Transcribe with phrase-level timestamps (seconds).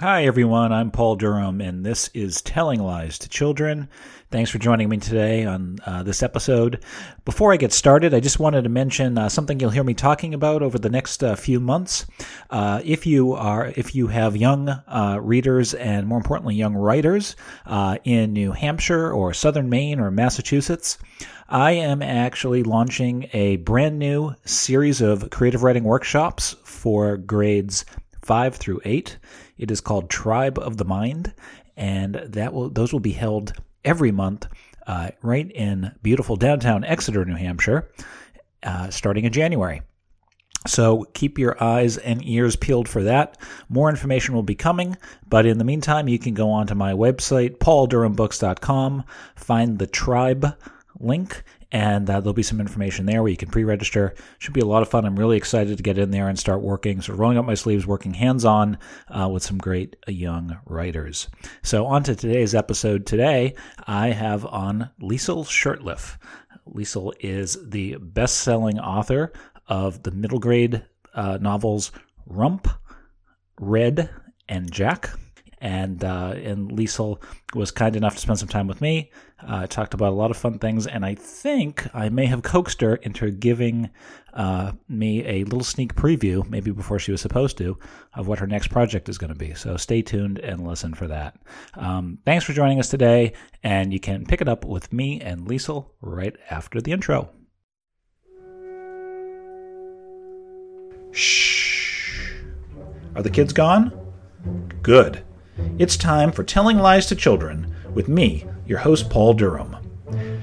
[0.00, 0.72] Hi, everyone.
[0.72, 3.88] I'm Paul Durham, and this is Telling Lies to Children.
[4.30, 6.84] Thanks for joining me today on uh, this episode.
[7.24, 10.34] Before I get started, I just wanted to mention uh, something you'll hear me talking
[10.34, 12.06] about over the next uh, few months.
[12.48, 17.34] Uh, if you are, if you have young uh, readers and more importantly, young writers
[17.66, 20.98] uh, in New Hampshire or Southern Maine or Massachusetts,
[21.48, 27.84] I am actually launching a brand new series of creative writing workshops for grades
[28.22, 29.18] five through eight.
[29.58, 31.34] It is called Tribe of the Mind,
[31.76, 33.52] and that will those will be held
[33.84, 34.46] every month
[34.86, 37.90] uh, right in beautiful downtown Exeter, New Hampshire,
[38.62, 39.82] uh, starting in January.
[40.66, 43.38] So keep your eyes and ears peeled for that.
[43.68, 44.96] More information will be coming,
[45.28, 49.04] but in the meantime, you can go onto my website, pauldurhambooks.com,
[49.36, 50.56] find the tribe
[50.98, 54.14] link, and uh, there'll be some information there where you can pre-register.
[54.38, 55.04] Should be a lot of fun.
[55.04, 57.86] I'm really excited to get in there and start working, so rolling up my sleeves,
[57.86, 61.28] working hands-on uh, with some great uh, young writers.
[61.62, 63.06] So on to today's episode.
[63.06, 63.54] Today
[63.86, 66.16] I have on Liesl Shurtleff.
[66.66, 69.32] Liesl is the best-selling author
[69.66, 71.92] of the middle grade uh, novels
[72.26, 72.68] Rump,
[73.58, 74.10] Red,
[74.48, 75.10] and Jack
[75.60, 77.22] and uh, and Liesl
[77.54, 79.10] was kind enough to spend some time with me.
[79.46, 82.80] Uh, talked about a lot of fun things, and I think I may have coaxed
[82.80, 83.88] her into giving
[84.34, 87.78] uh, me a little sneak preview, maybe before she was supposed to,
[88.14, 89.54] of what her next project is going to be.
[89.54, 91.36] So stay tuned and listen for that.
[91.74, 95.46] Um, thanks for joining us today, and you can pick it up with me and
[95.46, 97.30] Liesl right after the intro.
[101.12, 102.32] Shh.
[103.14, 103.92] Are the kids gone?
[104.82, 105.24] Good.
[105.78, 109.76] It's time for Telling Lies to Children with me, your host, Paul Durham.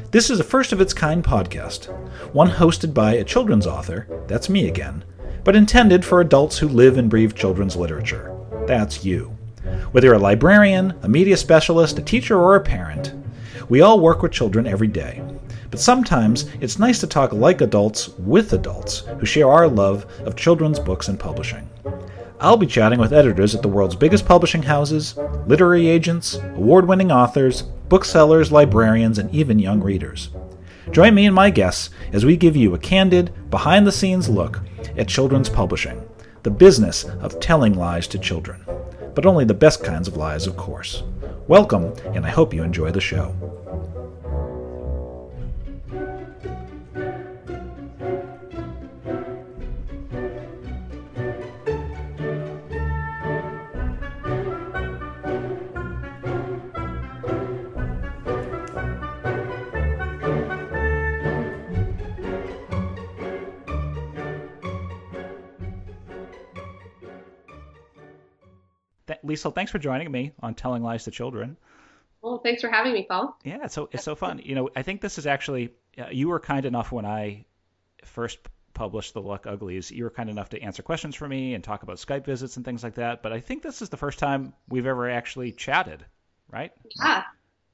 [0.09, 1.85] This is a first of its kind podcast,
[2.33, 5.05] one hosted by a children's author, that's me again,
[5.43, 8.35] but intended for adults who live and breathe children's literature.
[8.65, 9.27] That's you.
[9.91, 13.13] Whether you're a librarian, a media specialist, a teacher, or a parent,
[13.69, 15.21] we all work with children every day.
[15.69, 20.35] But sometimes it's nice to talk like adults with adults who share our love of
[20.35, 21.69] children's books and publishing.
[22.39, 27.11] I'll be chatting with editors at the world's biggest publishing houses, literary agents, award winning
[27.11, 30.29] authors, booksellers, librarians, and even young readers.
[30.91, 34.59] Join me and my guests as we give you a candid, behind the scenes look
[34.97, 36.03] at children's publishing,
[36.43, 38.65] the business of telling lies to children.
[39.13, 41.03] But only the best kinds of lies, of course.
[41.47, 43.33] Welcome, and I hope you enjoy the show.
[69.35, 71.57] Liesl, thanks for joining me on Telling Lies to Children.
[72.21, 73.37] Well, thanks for having me, Paul.
[73.43, 74.41] Yeah, it's so it's so fun.
[74.43, 77.45] You know, I think this is actually uh, you were kind enough when I
[78.03, 78.39] first
[78.73, 79.91] published the Luck Uglies.
[79.91, 82.65] You were kind enough to answer questions for me and talk about Skype visits and
[82.65, 83.21] things like that.
[83.21, 86.03] But I think this is the first time we've ever actually chatted,
[86.49, 86.71] right?
[86.99, 87.23] Yeah.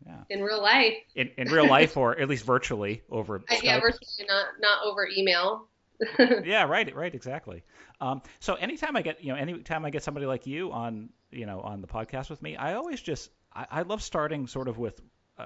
[0.06, 0.24] Yeah.
[0.30, 0.96] In real life.
[1.16, 3.40] In, in real life, or at least virtually over.
[3.52, 3.64] Skype.
[3.64, 5.68] Yeah, virtually, not not over email.
[6.20, 7.64] yeah, right, right, exactly.
[8.00, 11.46] Um, so anytime I get, you know, anytime I get somebody like you on, you
[11.46, 14.78] know, on the podcast with me, I always just, I, I love starting sort of
[14.78, 15.00] with
[15.38, 15.46] uh,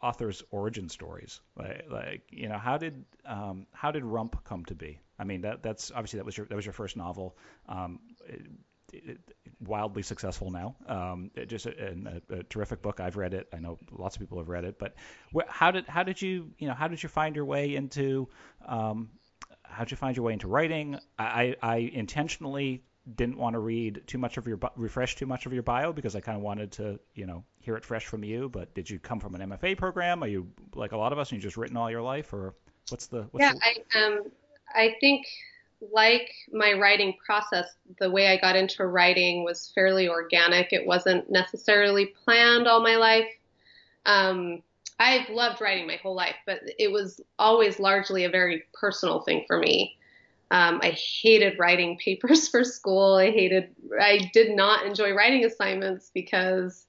[0.00, 1.40] authors' origin stories.
[1.56, 5.00] Like, like, you know, how did, um, how did Rump come to be?
[5.18, 7.38] I mean, that that's obviously that was your that was your first novel.
[7.68, 8.00] Um,
[8.92, 9.18] it,
[9.60, 10.76] wildly successful now.
[10.86, 13.00] Um, just a, a, a, terrific book.
[13.00, 13.48] I've read it.
[13.52, 14.78] I know lots of people have read it.
[14.78, 14.94] But
[15.34, 18.28] wh- how did how did you you know how did you find your way into
[18.66, 19.10] um,
[19.68, 20.98] how'd you find your way into writing?
[21.18, 22.82] I, I intentionally
[23.14, 26.16] didn't want to read too much of your refresh too much of your bio because
[26.16, 28.48] I kind of wanted to you know hear it fresh from you.
[28.48, 30.24] But did you come from an MFA program?
[30.24, 32.54] Are you like a lot of us and you just written all your life, or
[32.88, 33.22] what's the?
[33.30, 34.00] What's yeah, the...
[34.00, 34.22] I um
[34.74, 35.26] I think
[35.92, 37.66] like my writing process,
[38.00, 40.72] the way I got into writing was fairly organic.
[40.72, 43.28] It wasn't necessarily planned all my life.
[44.06, 44.62] Um,
[44.98, 49.44] I've loved writing my whole life, but it was always largely a very personal thing
[49.46, 49.96] for me.
[50.50, 53.14] Um, I hated writing papers for school.
[53.14, 56.86] I hated, I did not enjoy writing assignments because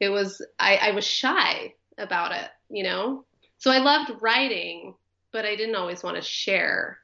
[0.00, 3.24] it was, I, I was shy about it, you know?
[3.58, 4.94] So I loved writing,
[5.32, 6.98] but I didn't always want to share.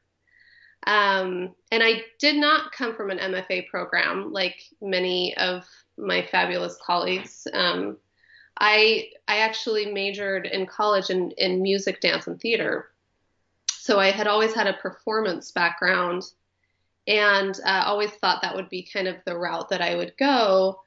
[0.87, 5.64] Um, and I did not come from an MFA program like many of
[5.98, 7.46] my fabulous colleagues.
[7.52, 7.98] Um,
[8.61, 12.91] I I actually majored in college in, in music, dance, and theater.
[13.71, 16.25] So I had always had a performance background
[17.07, 20.83] and uh, always thought that would be kind of the route that I would go.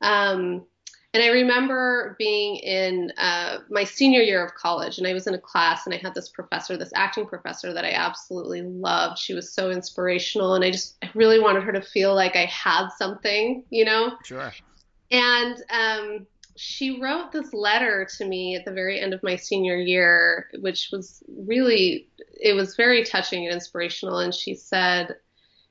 [0.00, 0.64] Um,
[1.12, 5.34] and I remember being in uh, my senior year of college, and I was in
[5.34, 9.18] a class, and I had this professor, this acting professor that I absolutely loved.
[9.18, 12.44] She was so inspirational, and I just I really wanted her to feel like I
[12.46, 14.12] had something, you know?
[14.24, 14.52] Sure.
[15.10, 16.26] And um,
[16.62, 20.90] she wrote this letter to me at the very end of my senior year, which
[20.92, 22.06] was really,
[22.38, 24.18] it was very touching and inspirational.
[24.18, 25.16] And she said,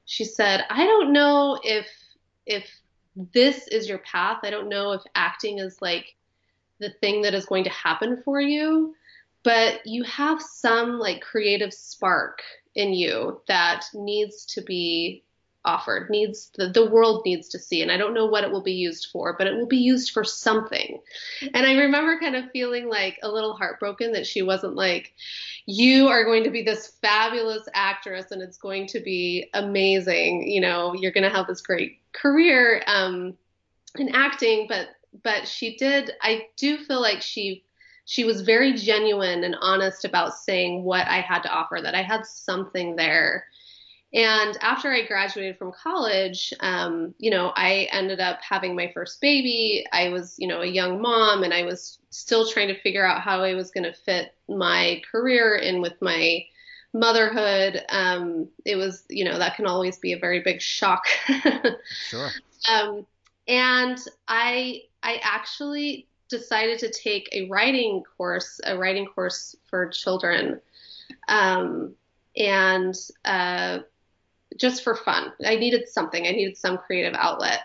[0.06, 1.86] she said, I don't know if
[2.48, 2.68] if
[3.34, 4.40] this is your path.
[4.42, 6.16] I don't know if acting is like
[6.80, 8.96] the thing that is going to happen for you,
[9.44, 12.42] but you have some like creative spark
[12.74, 15.24] in you that needs to be
[15.66, 17.82] offered needs the, the world needs to see.
[17.82, 20.12] And i don't know what it will be used for but it will be used
[20.12, 21.00] for something.
[21.54, 25.14] And i remember kind of feeling like a little heartbroken that she wasn't like
[25.66, 30.48] you are going to be this fabulous actress and it's going to be amazing.
[30.48, 33.38] You know you're going to have this great career um,
[33.98, 34.68] in acting.
[34.68, 34.90] But
[35.24, 37.64] but she did i do feel like she
[38.06, 42.02] she was very genuine and honest about saying what i had to offer that i
[42.02, 43.46] had something there
[44.14, 49.22] and after I graduated from college, um, you know, I ended up having my first
[49.22, 49.86] baby.
[49.94, 53.22] I was, you know, a young mom and I was still trying to figure out
[53.22, 56.44] how I was going to fit my career in with my
[56.92, 57.86] motherhood.
[57.90, 61.06] Um, it was, you know, that can always be a very big shock.
[62.10, 62.30] sure.
[62.68, 63.06] Um,
[63.48, 70.62] and I, I actually decided to take a writing course, a writing course for children.
[71.28, 71.94] Um,
[72.36, 72.96] and
[73.26, 73.80] uh,
[74.58, 75.32] just for fun.
[75.46, 76.26] I needed something.
[76.26, 77.62] I needed some creative outlet.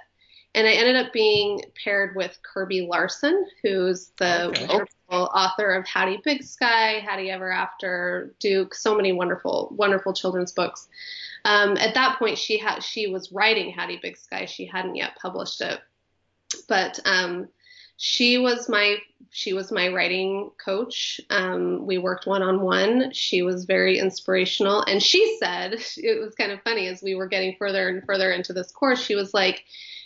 [0.55, 4.67] And I ended up being paired with Kirby Larson, who's the okay.
[4.67, 10.53] wonderful author of Hattie Big Sky, Hattie Ever After, Duke, so many wonderful, wonderful children's
[10.53, 10.89] books.
[11.45, 14.47] Um, at that point, she had she was writing Hattie Big Sky.
[14.47, 15.81] She hadn't yet published it,
[16.69, 17.49] but um,
[17.97, 18.97] she was my
[19.31, 21.21] she was my writing coach.
[21.31, 23.13] Um, we worked one on one.
[23.13, 27.27] She was very inspirational, and she said it was kind of funny as we were
[27.27, 29.03] getting further and further into this course.
[29.03, 29.65] She was like,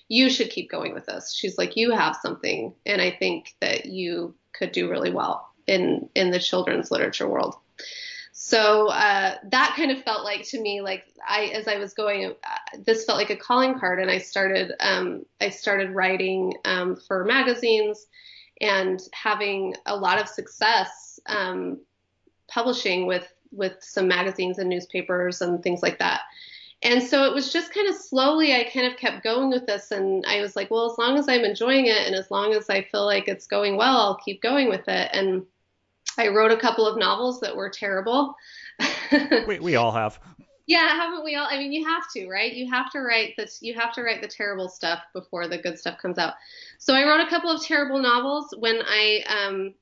[0.08, 3.86] "You should keep going with this." She's like, "You have something, and I think that
[3.86, 7.54] you could do really well in in the children's literature world."
[8.40, 12.24] So uh, that kind of felt like to me like I as I was going
[12.26, 16.94] uh, this felt like a calling card and I started um, I started writing um,
[16.94, 18.06] for magazines
[18.60, 21.80] and having a lot of success um,
[22.46, 26.20] publishing with with some magazines and newspapers and things like that.
[26.82, 29.90] And so it was just kind of slowly, I kind of kept going with this.
[29.90, 32.70] And I was like, well, as long as I'm enjoying it and as long as
[32.70, 35.10] I feel like it's going well, I'll keep going with it.
[35.12, 35.44] And
[36.16, 38.34] I wrote a couple of novels that were terrible.
[39.46, 40.18] we, we all have.
[40.66, 41.48] Yeah, haven't we all?
[41.50, 42.52] I mean, you have to, right?
[42.52, 43.58] You have to write this.
[43.62, 46.34] You have to write the terrible stuff before the good stuff comes out.
[46.76, 49.74] So I wrote a couple of terrible novels when I um,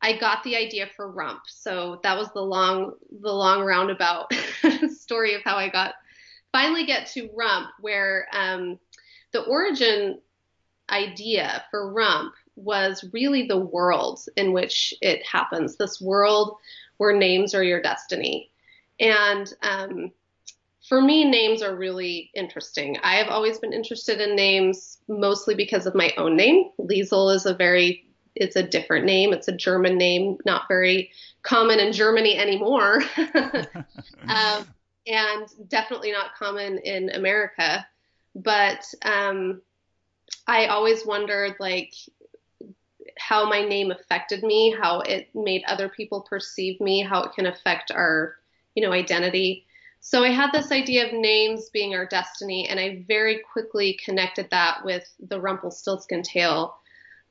[0.00, 1.40] I got the idea for Rump.
[1.46, 2.92] So that was the long
[3.22, 4.32] the long roundabout
[4.90, 5.94] story of how I got
[6.52, 8.78] finally get to Rump, where um,
[9.32, 10.20] the origin
[10.90, 15.76] idea for Rump was really the world in which it happens.
[15.76, 16.56] This world
[16.98, 18.50] where names are your destiny.
[19.00, 20.12] And um,
[20.88, 22.98] for me, names are really interesting.
[23.02, 26.70] I have always been interested in names mostly because of my own name.
[26.78, 29.32] Liesl is a very it's a different name.
[29.32, 31.10] It's a German name, not very
[31.42, 33.02] common in Germany anymore,
[34.28, 34.66] um,
[35.06, 37.86] and definitely not common in America.
[38.34, 39.62] But um,
[40.46, 41.94] I always wondered, like,
[43.18, 47.46] how my name affected me, how it made other people perceive me, how it can
[47.46, 48.36] affect our,
[48.74, 49.66] you know, identity.
[50.00, 54.50] So I had this idea of names being our destiny, and I very quickly connected
[54.50, 56.76] that with the Rumpelstiltskin tale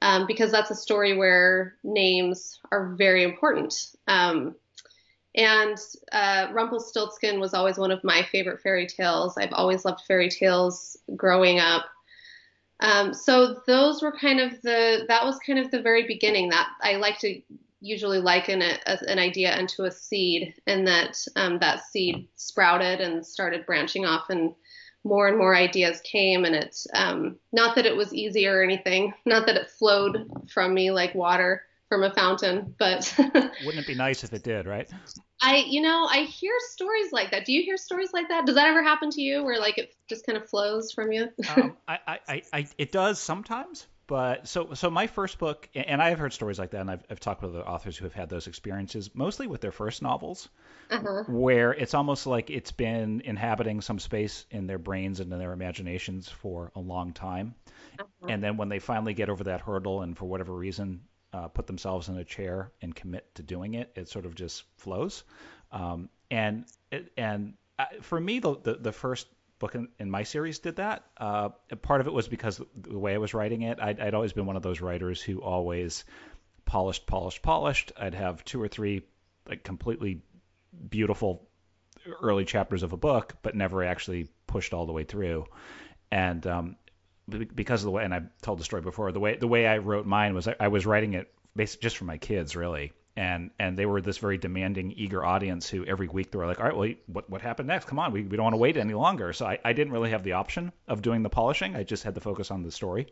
[0.03, 3.91] um, because that's a story where names are very important.
[4.07, 4.55] Um,
[5.33, 5.77] and
[6.11, 9.37] uh, Rumpelstiltskin was always one of my favorite fairy tales.
[9.37, 11.85] I've always loved fairy tales growing up.
[12.83, 16.49] Um, so those were kind of the that was kind of the very beginning.
[16.49, 17.41] That I like to
[17.79, 23.65] usually liken an idea into a seed, and that um, that seed sprouted and started
[23.65, 24.53] branching off, and
[25.05, 26.43] more and more ideas came.
[26.43, 30.73] And it's um, not that it was easy or anything, not that it flowed from
[30.73, 31.63] me like water
[31.93, 34.89] from a fountain, but wouldn't it be nice if it did, right?
[35.39, 37.45] I, you know, I hear stories like that.
[37.45, 38.47] Do you hear stories like that?
[38.47, 41.29] Does that ever happen to you, where like it just kind of flows from you?
[41.55, 43.85] um, I, I, I, it does sometimes.
[44.07, 47.19] but so so my first book, and I've heard stories like that, and I've, I've
[47.19, 50.49] talked with other authors who have had those experiences, mostly with their first novels,
[50.89, 51.25] uh-huh.
[51.27, 55.53] where it's almost like it's been inhabiting some space in their brains and in their
[55.53, 57.53] imaginations for a long time,
[57.99, 58.29] uh-huh.
[58.29, 61.01] and then when they finally get over that hurdle, and for whatever reason
[61.33, 64.63] uh, put themselves in a chair and commit to doing it, it sort of just
[64.77, 65.23] flows.
[65.71, 66.65] Um, and
[67.17, 69.27] and uh, for me, the, the, the first
[69.59, 71.03] book in, in, my series did that.
[71.17, 71.49] Uh,
[71.81, 74.45] part of it was because the way I was writing it, I'd, I'd, always been
[74.45, 76.03] one of those writers who always
[76.65, 77.91] polished, polished, polished.
[77.97, 79.03] I'd have two or three
[79.47, 80.21] like completely
[80.89, 81.47] beautiful
[82.21, 85.45] early chapters of a book, but never actually pushed all the way through.
[86.11, 86.75] And um,
[87.27, 89.77] because of the way, and I've told the story before, the way the way I
[89.77, 93.51] wrote mine was I, I was writing it basically just for my kids, really and
[93.59, 96.65] and they were this very demanding, eager audience who every week they were like, all
[96.65, 97.85] right, well, what what happened next?
[97.85, 99.33] Come on, we, we don't want to wait any longer.
[99.33, 101.75] So I, I didn't really have the option of doing the polishing.
[101.75, 103.07] I just had to focus on the story.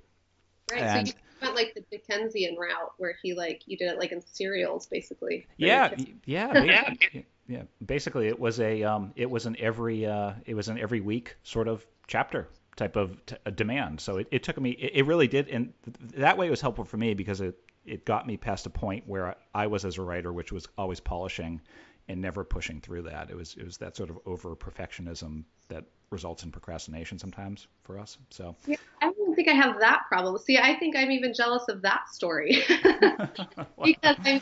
[0.72, 0.82] Right.
[0.82, 4.12] And, so you went like the Dickensian route where he like you did it like
[4.12, 5.46] in serials, basically.
[5.58, 5.94] Yeah,
[6.26, 7.64] yeah, yeah, yeah.
[7.86, 11.36] Basically, it was a um, it was an every uh, it was an every week
[11.44, 14.00] sort of chapter type of t- demand.
[14.00, 15.74] So it, it took me, it, it, really did, and
[16.16, 19.08] that way it was helpful for me because it it got me past a point
[19.08, 21.62] where I was as a writer, which was always polishing
[22.08, 23.30] and never pushing through that.
[23.30, 27.98] It was it was that sort of over perfectionism that results in procrastination sometimes for
[27.98, 28.18] us.
[28.30, 30.38] So yeah, I don't think I have that problem.
[30.38, 32.64] See, I think I'm even jealous of that story
[33.84, 34.42] because I'm,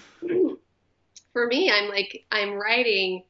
[1.32, 3.24] for me, I'm like I'm writing,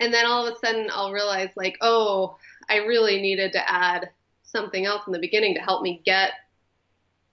[0.00, 2.38] and then all of a sudden I'll realize like, oh,
[2.68, 4.10] I really needed to add
[4.46, 6.32] something else in the beginning to help me get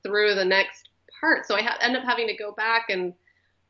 [0.04, 0.90] through the next
[1.20, 1.48] part.
[1.48, 3.14] So I ha- end up having to go back and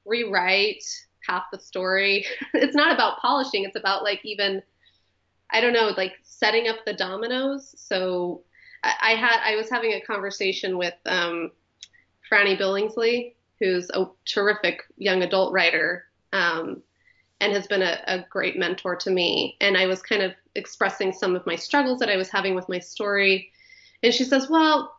[0.06, 0.84] rewrite
[1.28, 2.26] half the story.
[2.54, 3.64] it's not about polishing.
[3.64, 4.62] It's about like even,
[5.52, 7.74] I don't know, like setting up the dominoes.
[7.78, 8.42] So
[8.84, 11.52] I, I had, I was having a conversation with um,
[12.30, 16.06] Franny Billingsley, who's a terrific young adult writer.
[16.32, 16.82] Um,
[17.44, 19.58] and has been a, a, great mentor to me.
[19.60, 22.70] And I was kind of expressing some of my struggles that I was having with
[22.70, 23.52] my story.
[24.02, 24.94] And she says, Well,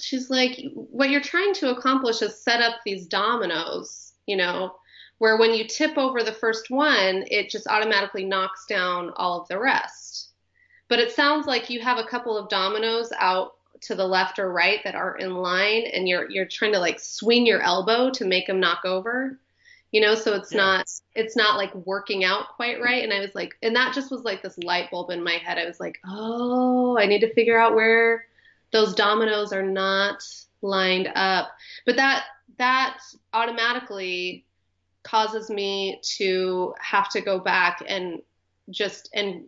[0.00, 4.76] she's like, what you're trying to accomplish is set up these dominoes, you know,
[5.18, 9.48] where when you tip over the first one, it just automatically knocks down all of
[9.48, 10.30] the rest.
[10.88, 13.52] But it sounds like you have a couple of dominoes out
[13.82, 16.98] to the left or right that are in line and you're you're trying to like
[16.98, 19.38] swing your elbow to make them knock over
[19.92, 20.58] you know so it's yeah.
[20.58, 24.10] not it's not like working out quite right and i was like and that just
[24.10, 27.32] was like this light bulb in my head i was like oh i need to
[27.34, 28.24] figure out where
[28.72, 30.22] those dominoes are not
[30.62, 31.50] lined up.
[31.86, 32.24] But that
[32.58, 32.98] that
[33.32, 34.44] automatically
[35.04, 38.20] causes me to have to go back and
[38.70, 39.44] just and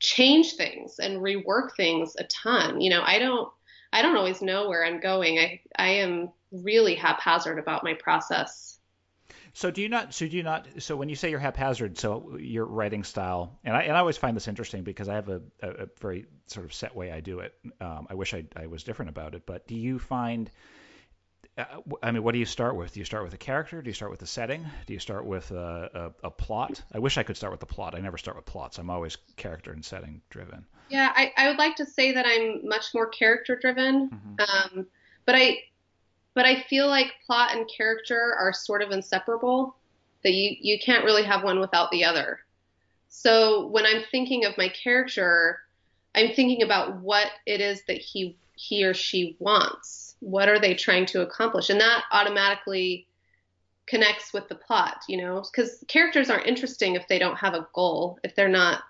[0.00, 2.80] change things and rework things a ton.
[2.80, 3.48] You know, I don't
[3.92, 5.38] I don't always know where I'm going.
[5.38, 8.73] I I am really haphazard about my process
[9.54, 10.12] so do you not?
[10.12, 10.66] So do you not?
[10.78, 14.16] So when you say you're haphazard, so your writing style, and I and I always
[14.16, 17.20] find this interesting because I have a, a, a very sort of set way I
[17.20, 17.54] do it.
[17.80, 20.50] Um, I wish I, I was different about it, but do you find?
[21.56, 21.64] Uh,
[22.02, 22.94] I mean, what do you start with?
[22.94, 23.80] Do you start with a character?
[23.80, 24.66] Do you start with a setting?
[24.86, 26.82] Do you start with a, a, a, plot?
[26.92, 27.94] I wish I could start with the plot.
[27.94, 28.78] I never start with plots.
[28.78, 30.66] I'm always character and setting driven.
[30.88, 34.10] Yeah, I, I would like to say that I'm much more character driven.
[34.10, 34.78] Mm-hmm.
[34.78, 34.86] Um,
[35.26, 35.58] but I
[36.34, 39.76] but I feel like plot and character are sort of inseparable.
[40.22, 42.40] That you you can't really have one without the other.
[43.08, 45.60] So when I'm thinking of my character,
[46.14, 50.16] I'm thinking about what it is that he he or she wants.
[50.20, 51.70] What are they trying to accomplish?
[51.70, 53.06] And that automatically
[53.86, 57.68] connects with the plot, you know, because characters aren't interesting if they don't have a
[57.74, 58.82] goal, if they're not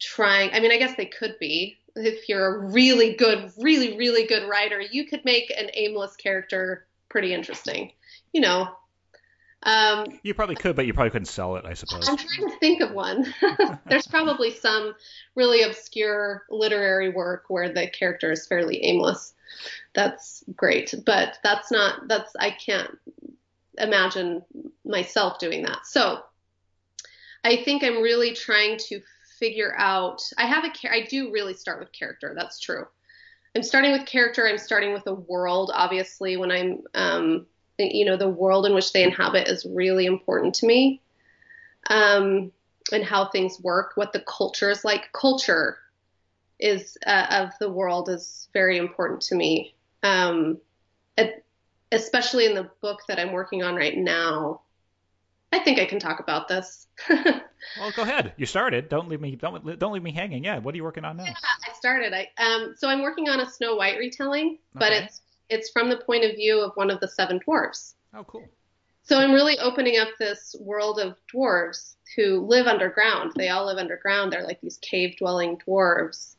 [0.00, 0.50] trying.
[0.52, 4.48] I mean, I guess they could be, if you're a really good, really, really good
[4.48, 7.92] writer, you could make an aimless character pretty interesting.
[8.32, 8.68] You know.
[9.62, 12.08] Um, you probably could, but you probably couldn't sell it, I suppose.
[12.08, 13.26] I'm trying to think of one.
[13.86, 14.94] There's probably some
[15.34, 19.34] really obscure literary work where the character is fairly aimless.
[19.92, 22.08] That's great, but that's not.
[22.08, 22.96] That's I can't
[23.76, 24.42] imagine
[24.84, 25.86] myself doing that.
[25.86, 26.22] So
[27.44, 29.00] I think I'm really trying to
[29.40, 32.34] figure out I have a I do really start with character.
[32.36, 32.86] That's true.
[33.56, 34.46] I'm starting with character.
[34.46, 35.72] I'm starting with a world.
[35.74, 37.46] Obviously, when I'm um,
[37.78, 41.00] you know the world in which they inhabit is really important to me,
[41.88, 42.52] um,
[42.92, 45.12] and how things work, what the culture is like.
[45.12, 45.78] Culture
[46.60, 50.58] is uh, of the world is very important to me, um,
[51.90, 54.60] especially in the book that I'm working on right now.
[55.52, 56.86] I think I can talk about this.
[57.10, 58.34] well, go ahead.
[58.36, 58.88] You started.
[58.88, 59.36] Don't leave me.
[59.36, 60.44] Don't don't leave me hanging.
[60.44, 60.58] Yeah.
[60.58, 61.24] What are you working on now?
[61.24, 61.34] Yeah,
[61.68, 62.12] I started.
[62.12, 62.74] I um.
[62.76, 65.04] So I'm working on a Snow White retelling, but okay.
[65.04, 67.94] it's it's from the point of view of one of the seven dwarfs.
[68.14, 68.44] Oh, cool.
[69.02, 73.32] So I'm really opening up this world of dwarves who live underground.
[73.34, 74.32] They all live underground.
[74.32, 76.36] They're like these cave dwelling dwarves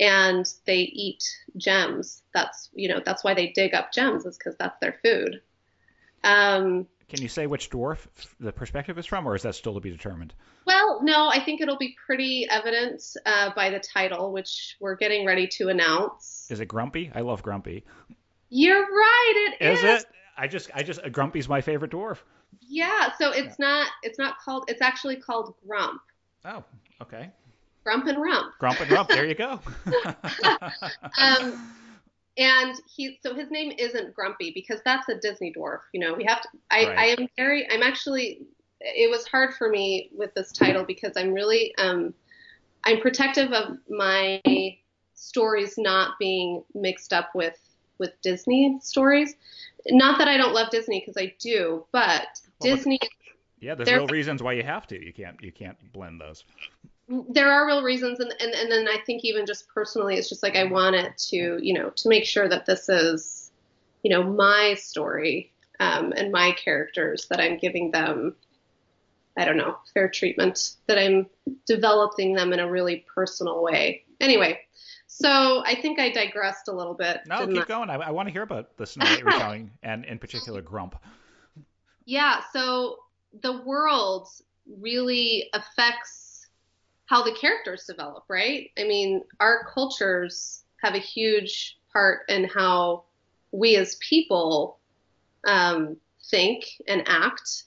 [0.00, 1.24] and they eat
[1.56, 2.22] gems.
[2.34, 5.42] That's, you know, that's why they dig up gems is because that's their food.
[6.24, 8.06] Um, Can you say which dwarf
[8.38, 10.34] the perspective is from, or is that still to be determined?
[10.66, 15.24] Well, no, I think it'll be pretty evident uh, by the title, which we're getting
[15.24, 16.46] ready to announce.
[16.50, 17.10] Is it Grumpy?
[17.14, 17.84] I love Grumpy.
[18.50, 19.54] You're right.
[19.58, 19.78] It is.
[19.78, 20.06] Is it?
[20.36, 22.18] I just, I just, Grumpy's my favorite dwarf.
[22.60, 23.12] Yeah.
[23.18, 23.66] So it's yeah.
[23.66, 24.64] not, it's not called.
[24.68, 26.02] It's actually called Grump.
[26.44, 26.62] Oh,
[27.00, 27.30] okay.
[27.84, 28.52] Grump and Rump.
[28.58, 29.08] Grump and Rump.
[29.08, 29.60] There you go.
[31.18, 31.74] um,
[32.38, 35.80] and he so his name isn't Grumpy because that's a Disney dwarf.
[35.92, 36.48] You know, we have to.
[36.70, 36.98] I, right.
[36.98, 37.68] I am very.
[37.70, 38.46] I'm actually.
[38.80, 41.74] It was hard for me with this title because I'm really.
[41.78, 42.14] Um,
[42.84, 44.40] I'm protective of my
[45.14, 47.58] stories not being mixed up with
[47.98, 49.34] with Disney stories.
[49.88, 52.28] Not that I don't love Disney because I do, but
[52.60, 53.00] well, Disney.
[53.60, 55.04] Yeah, there's real reasons why you have to.
[55.04, 56.44] You can't you can't blend those
[57.08, 60.42] there are real reasons and, and and then I think even just personally it's just
[60.42, 63.50] like I want it to you know to make sure that this is
[64.02, 68.36] you know my story um, and my characters that I'm giving them
[69.36, 71.26] I don't know fair treatment that I'm
[71.66, 74.04] developing them in a really personal way.
[74.20, 74.60] Anyway
[75.06, 77.64] so I think I digressed a little bit no keep I?
[77.64, 77.88] going.
[77.88, 80.94] I, I want to hear about the snow you're telling and in particular Grump.
[82.04, 82.98] Yeah so
[83.40, 84.28] the world
[84.66, 86.27] really affects
[87.08, 88.70] how the characters develop, right?
[88.78, 93.04] I mean, our cultures have a huge part in how
[93.50, 94.78] we as people
[95.46, 95.96] um,
[96.30, 97.64] think and act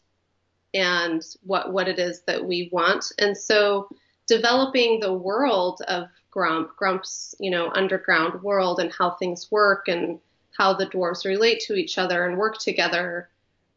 [0.74, 3.12] and what what it is that we want.
[3.18, 3.90] And so
[4.28, 10.20] developing the world of Grump, Grump's, you know, underground world and how things work and
[10.58, 13.30] how the dwarves relate to each other and work together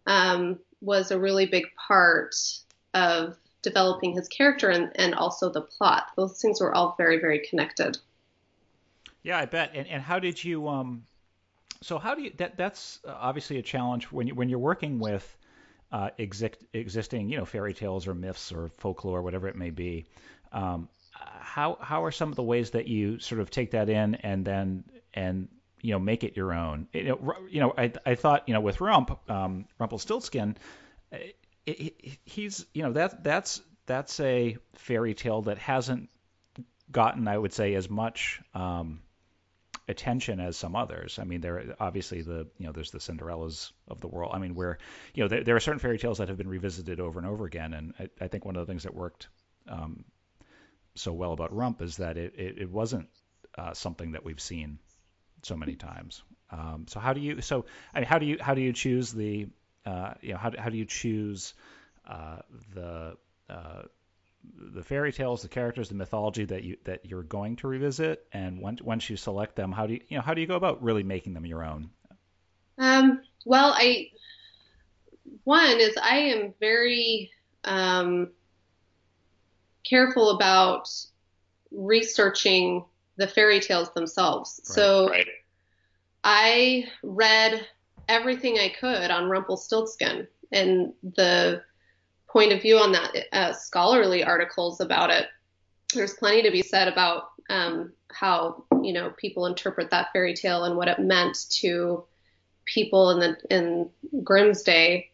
[0.06, 2.37] um, was a really big part
[2.92, 6.04] of developing his character and, and also the plot.
[6.16, 7.99] Those things were all very, very connected.
[9.25, 9.73] Yeah, I bet.
[9.75, 11.02] And, and how did you, um,
[11.83, 15.37] so how do you, that, that's obviously a challenge when you, when you're working with,
[15.90, 20.07] uh, exist, existing, you know, fairy tales or myths or folklore, whatever it may be.
[20.53, 24.16] Um, how, how are some of the ways that you sort of take that in
[24.16, 25.48] and then, and,
[25.81, 26.87] you know, make it your own?
[26.92, 30.57] You know, you know I, I thought, you know, with Rump, um, Rumpelstiltskin,
[31.66, 36.09] he's you know that that's that's a fairy tale that hasn't
[36.90, 39.00] gotten I would say as much um,
[39.88, 41.18] attention as some others.
[41.18, 44.33] I mean, there obviously the you know there's the Cinderellas of the world.
[44.35, 44.79] I mean, where
[45.14, 47.44] you know there, there are certain fairy tales that have been revisited over and over
[47.44, 49.29] again, and I, I think one of the things that worked
[49.68, 50.05] um,
[50.94, 53.09] so well about Rump is that it it, it wasn't
[53.57, 54.79] uh, something that we've seen
[55.42, 56.22] so many times.
[56.50, 59.12] Um, so how do you so I mean how do you how do you choose
[59.12, 59.48] the
[59.87, 61.55] uh, you know, how, how do you choose
[62.07, 62.38] uh,
[62.75, 63.16] the
[63.49, 63.83] uh,
[64.57, 68.61] the fairy tales, the characters, the mythology that you that you're going to revisit, and
[68.61, 70.83] once once you select them, how do you you know how do you go about
[70.83, 71.90] really making them your own?
[72.79, 74.11] Um, well, I
[75.44, 77.31] one is I am very
[77.64, 78.31] um,
[79.88, 80.88] careful about
[81.70, 82.85] researching
[83.16, 84.61] the fairy tales themselves.
[84.68, 84.75] Right.
[84.75, 85.27] So right.
[86.23, 87.66] I read
[88.09, 91.62] everything I could on Rumpelstiltskin and the
[92.29, 95.29] point of view on that, uh, scholarly articles about it.
[95.95, 100.64] There's plenty to be said about um, how you know people interpret that fairy tale
[100.64, 102.05] and what it meant to
[102.64, 103.90] people in the in
[104.25, 105.11] Grimm's day.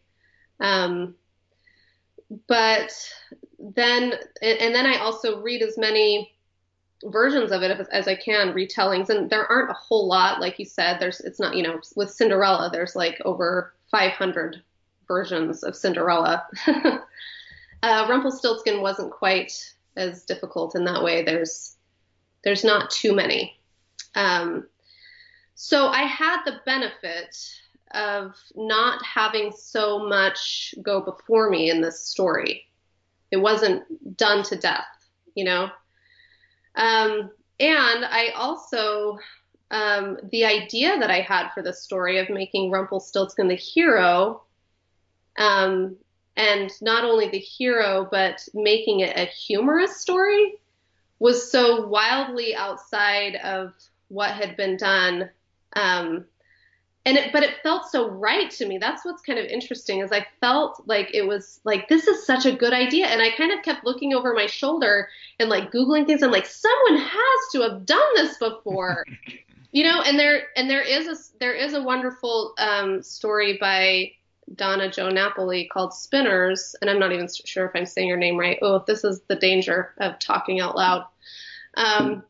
[0.59, 1.15] Um,
[2.47, 2.91] but
[3.59, 6.33] then and then I also read as many
[7.05, 10.59] versions of it as, as, I can, retellings, and there aren't a whole lot, like
[10.59, 10.99] you said.
[10.99, 14.61] There's, it's not, you know, with Cinderella, there's like over 500
[15.07, 16.45] versions of Cinderella.
[16.67, 19.53] uh, Rumpelstiltskin wasn't quite
[19.97, 21.23] as difficult in that way.
[21.23, 21.75] There's,
[22.43, 23.59] there's not too many.
[24.15, 24.67] Um,
[25.55, 27.37] so I had the benefit
[27.93, 32.65] of not having so much go before me in this story.
[33.31, 34.85] It wasn't done to death,
[35.35, 35.69] you know.
[36.75, 39.19] Um, and I also,
[39.69, 44.43] um, the idea that I had for this story of making Rumpelstiltskin the hero,
[45.37, 45.95] um,
[46.35, 50.55] and not only the hero, but making it a humorous story,
[51.19, 53.73] was so wildly outside of
[54.07, 55.29] what had been done
[55.73, 56.25] um,
[57.05, 58.77] and it, but it felt so right to me.
[58.77, 62.45] That's what's kind of interesting is i felt like it was like this is such
[62.45, 63.07] a good idea.
[63.07, 65.09] And i kind of kept looking over my shoulder
[65.39, 66.21] and like googling things.
[66.21, 69.05] I'm like someone has to have done this before.
[69.73, 74.11] You know, and there and there is a there is a wonderful um, story by
[74.55, 78.37] Donna Jo Napoli called Spinners, and I'm not even sure if I'm saying your name
[78.37, 78.59] right.
[78.61, 81.05] Oh, this is the danger of talking out loud.
[81.75, 82.23] Um,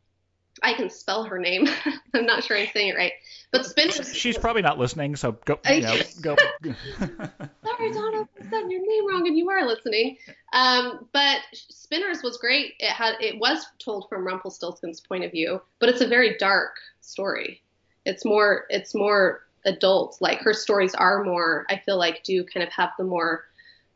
[0.61, 1.67] I can spell her name.
[2.13, 3.13] I'm not sure I'm saying it right.
[3.51, 4.15] But Spinners.
[4.15, 5.59] She's probably not listening, so go.
[5.67, 6.35] You know, go.
[6.63, 10.17] Sorry, Donna, I said your name wrong, and you are listening.
[10.53, 12.73] Um, but Spinners was great.
[12.79, 16.77] It had it was told from Rumpelstiltskin's point of view, but it's a very dark
[17.01, 17.61] story.
[18.05, 20.17] It's more it's more adult.
[20.21, 21.65] Like her stories are more.
[21.69, 23.45] I feel like do kind of have the more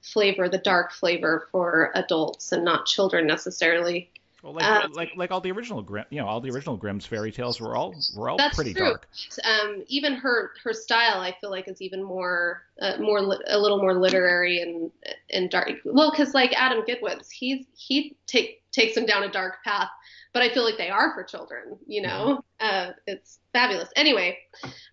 [0.02, 4.10] flavor, the dark flavor for adults and not children necessarily.
[4.46, 7.04] Well, like, um, like like all the original Grimm, you know, all the original Grimm's
[7.04, 8.90] fairy tales were all were all that's pretty true.
[8.90, 9.08] dark.
[9.44, 13.58] Um, even her her style, I feel like, is even more uh, more li- a
[13.58, 14.92] little more literary and
[15.32, 15.72] and dark.
[15.84, 19.90] Well, because like Adam Gidwitz, he's he take takes them down a dark path,
[20.32, 21.80] but I feel like they are for children.
[21.88, 22.90] You know, mm-hmm.
[22.90, 23.90] uh, it's fabulous.
[23.96, 24.38] Anyway,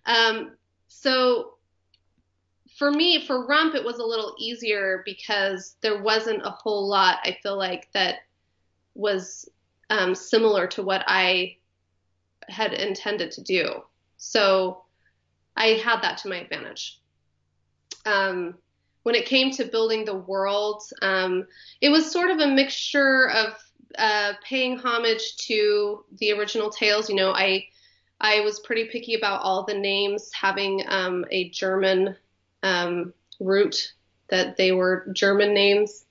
[0.07, 0.53] um,
[0.87, 1.57] so
[2.79, 7.19] for me, for Rump, it was a little easier because there wasn't a whole lot.
[7.23, 8.15] I feel like that
[8.95, 9.49] was
[9.89, 11.57] um, similar to what I
[12.47, 13.83] had intended to do.
[14.17, 14.83] So
[15.55, 16.99] I had that to my advantage.
[18.05, 18.55] Um,
[19.03, 21.45] when it came to building the world, um,
[21.81, 23.53] it was sort of a mixture of
[23.97, 27.09] uh, paying homage to the original tales.
[27.09, 27.67] You know, I
[28.19, 32.15] I was pretty picky about all the names having um, a German
[32.63, 33.93] um, root,
[34.29, 36.05] that they were German names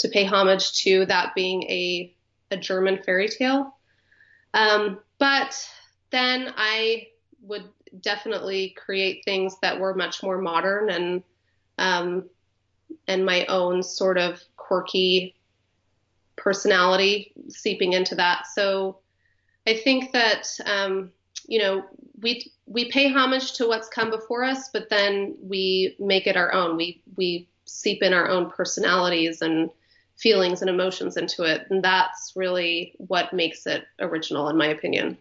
[0.00, 2.14] to pay homage to that being a,
[2.50, 3.76] a German fairy tale.
[4.54, 5.56] Um, but
[6.10, 7.08] then I
[7.42, 7.64] would
[8.00, 11.22] definitely create things that were much more modern and
[11.78, 12.28] um,
[13.06, 15.34] and my own sort of quirky
[16.36, 18.46] personality seeping into that.
[18.54, 18.98] So
[19.66, 21.10] I think that um,
[21.46, 21.84] you know
[22.20, 26.52] we we pay homage to what's come before us, but then we make it our
[26.52, 26.76] own.
[26.76, 29.70] We we seep in our own personalities and
[30.20, 31.66] feelings and emotions into it.
[31.70, 35.16] And that's really what makes it original, in my opinion.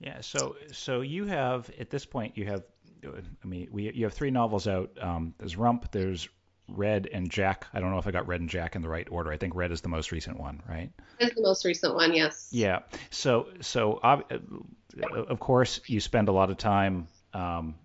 [0.00, 0.20] Yeah.
[0.20, 2.64] So, so you have at this point you have,
[3.04, 4.90] I mean, we you have three novels out.
[5.00, 6.28] Um, there's Rump, there's
[6.68, 7.66] Red and Jack.
[7.72, 9.32] I don't know if I got Red and Jack in the right order.
[9.32, 10.90] I think Red is the most recent one, right?
[11.18, 12.48] It's the most recent one, yes.
[12.50, 12.80] Yeah.
[13.10, 14.20] So, so uh,
[15.28, 17.76] of course you spend a lot of time um,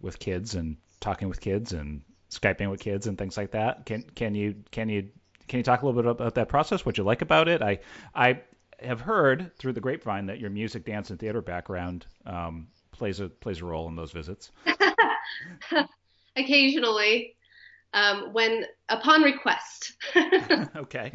[0.00, 2.02] with kids and talking with kids and
[2.38, 3.86] skyping with kids and things like that.
[3.86, 5.08] Can can you can you
[5.48, 6.84] can you talk a little bit about that process?
[6.84, 7.62] What you like about it?
[7.62, 7.80] I
[8.14, 8.40] I
[8.80, 13.28] have heard through the grapevine that your music, dance, and theater background um, plays a
[13.28, 14.50] plays a role in those visits.
[16.36, 17.36] Occasionally,
[17.92, 19.94] um, when upon request.
[20.76, 21.12] okay.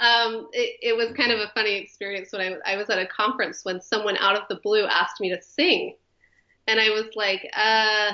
[0.00, 3.06] Um, it, it, was kind of a funny experience when I, I was at a
[3.06, 5.94] conference when someone out of the blue asked me to sing,
[6.66, 8.12] and I was like, uh.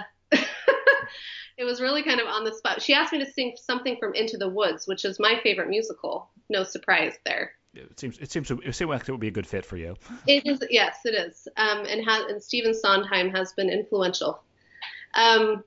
[1.61, 2.81] It was really kind of on the spot.
[2.81, 6.31] She asked me to sing something from Into the Woods, which is my favorite musical.
[6.49, 7.53] No surprise there.
[7.75, 9.95] It seems it seems it seems like it would be a good fit for you.
[10.27, 11.47] It is, yes, it is.
[11.59, 14.43] Um, and has and Stephen Sondheim has been influential.
[15.15, 15.63] Um,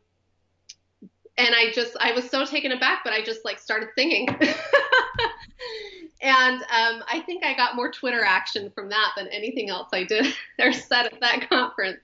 [1.37, 4.27] and I just I was so taken aback, but I just like started singing.
[6.21, 10.03] and um, I think I got more Twitter action from that than anything else I
[10.05, 10.25] did
[10.59, 12.01] or said at that conference.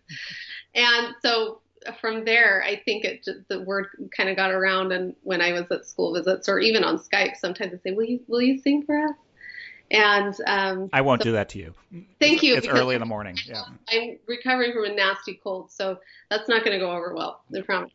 [0.75, 1.61] And so
[1.99, 4.91] from there, I think it just, the word kind of got around.
[4.91, 8.05] And when I was at school visits or even on Skype, sometimes I say, "Will
[8.05, 9.15] you will you sing for us?"
[9.91, 11.73] And um, I won't so, do that to you.
[12.19, 12.55] Thank it's, you.
[12.55, 13.35] It's early in the morning.
[13.45, 13.63] Yeah.
[13.89, 17.41] I'm recovering from a nasty cold, so that's not going to go over well.
[17.55, 17.91] I promise.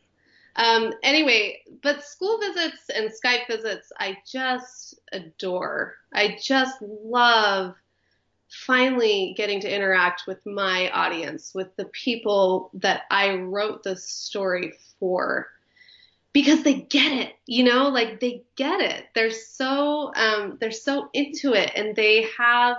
[0.56, 5.94] Um, anyway, but school visits and Skype visits, I just adore.
[6.12, 7.74] I just love
[8.54, 14.74] finally getting to interact with my audience, with the people that I wrote this story
[14.98, 15.48] for.
[16.32, 19.06] Because they get it, you know, like they get it.
[19.14, 22.76] They're so um, they're so into it, and they have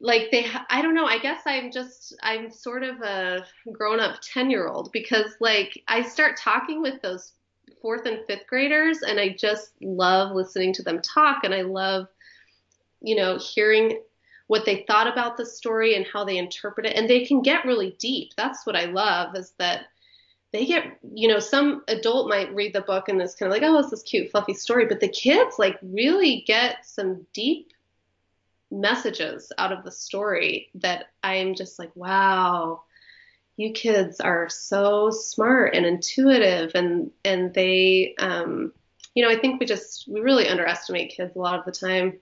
[0.00, 3.98] like they ha- i don't know i guess i'm just i'm sort of a grown
[4.00, 7.32] up 10 year old because like i start talking with those
[7.80, 12.06] fourth and fifth graders and i just love listening to them talk and i love
[13.00, 14.00] you know hearing
[14.46, 16.96] what they thought about the story and how they interpret it.
[16.96, 18.32] And they can get really deep.
[18.36, 19.86] That's what i love is that
[20.52, 23.68] they get you know some adult might read the book and it's kind of like
[23.68, 24.86] oh it's this cute fluffy story.
[24.86, 27.72] But the kids like really get some deep
[28.70, 32.82] messages out of the story that I'm just like, wow,
[33.56, 36.72] you kids are so smart and intuitive.
[36.74, 38.72] And and they um
[39.14, 42.18] you know, I think we just we really underestimate kids a lot of the time.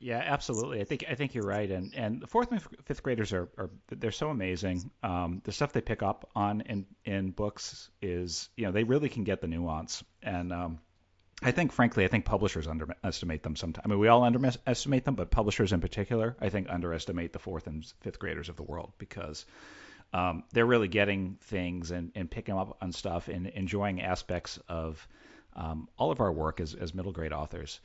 [0.00, 0.80] Yeah, absolutely.
[0.80, 3.70] I think I think you're right, and and the fourth and fifth graders are, are
[3.90, 4.90] they're so amazing.
[5.02, 9.10] Um, the stuff they pick up on in in books is you know they really
[9.10, 10.78] can get the nuance, and um,
[11.42, 13.84] I think frankly I think publishers underestimate them sometimes.
[13.84, 17.66] I mean we all underestimate them, but publishers in particular I think underestimate the fourth
[17.66, 19.44] and fifth graders of the world because
[20.14, 25.06] um, they're really getting things and, and picking up on stuff and enjoying aspects of
[25.54, 27.80] um, all of our work as, as middle grade authors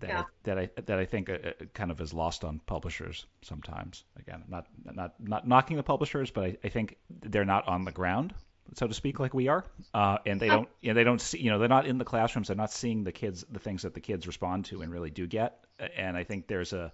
[0.00, 0.20] that yeah.
[0.20, 4.04] I, that I that I think uh, uh, kind of is lost on publishers sometimes.
[4.18, 7.92] Again, not not not knocking the publishers, but I, I think they're not on the
[7.92, 8.34] ground,
[8.74, 11.38] so to speak, like we are, uh, and they don't you know, they don't see
[11.38, 12.48] you know they're not in the classrooms.
[12.48, 15.26] They're not seeing the kids the things that the kids respond to and really do
[15.26, 15.64] get.
[15.96, 16.92] And I think there's a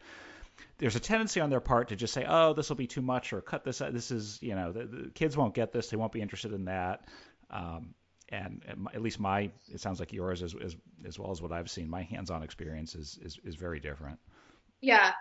[0.78, 3.32] there's a tendency on their part to just say, oh, this will be too much,
[3.32, 3.78] or cut this.
[3.78, 5.88] This is you know the, the kids won't get this.
[5.88, 7.08] They won't be interested in that.
[7.50, 7.94] Um,
[8.30, 8.62] and
[8.94, 11.88] at least my it sounds like yours as as, as well as what I've seen
[11.88, 14.18] my hands-on experience is, is is very different.
[14.80, 15.12] Yeah.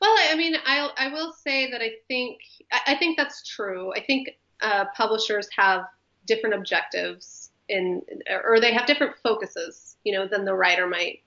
[0.00, 2.40] Well, I mean, I I will say that I think
[2.86, 3.92] I think that's true.
[3.94, 5.84] I think uh, publishers have
[6.26, 8.02] different objectives in
[8.44, 11.22] or they have different focuses, you know, than the writer might.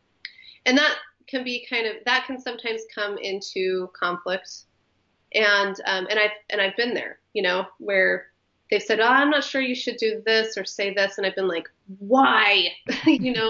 [0.65, 0.95] And that
[1.27, 4.49] can be kind of that can sometimes come into conflict.
[5.33, 8.27] And um, and I've and I've been there, you know, where
[8.75, 11.17] they've said, oh, I'm not sure you should do this or say this.
[11.17, 12.67] And I've been like, why?
[13.05, 13.49] you know?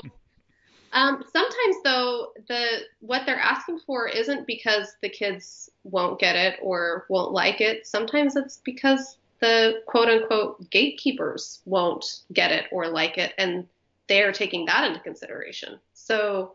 [0.94, 6.60] um, sometimes though, the, what they're asking for isn't because the kids won't get it
[6.62, 7.88] or won't like it.
[7.88, 13.34] Sometimes it's because the quote unquote gatekeepers won't get it or like it.
[13.40, 13.66] And
[14.08, 15.80] they're taking that into consideration.
[15.96, 16.54] So,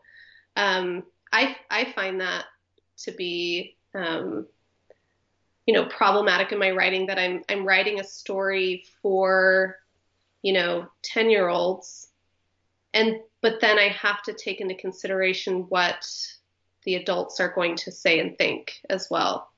[0.54, 1.02] um,
[1.33, 2.44] I, I find that
[2.98, 4.46] to be, um,
[5.70, 9.76] you know problematic in my writing that I'm I'm writing a story for
[10.42, 12.09] you know 10 year olds
[12.92, 16.11] and but then I have to take into consideration what
[16.83, 19.48] the adults are going to say and think as well.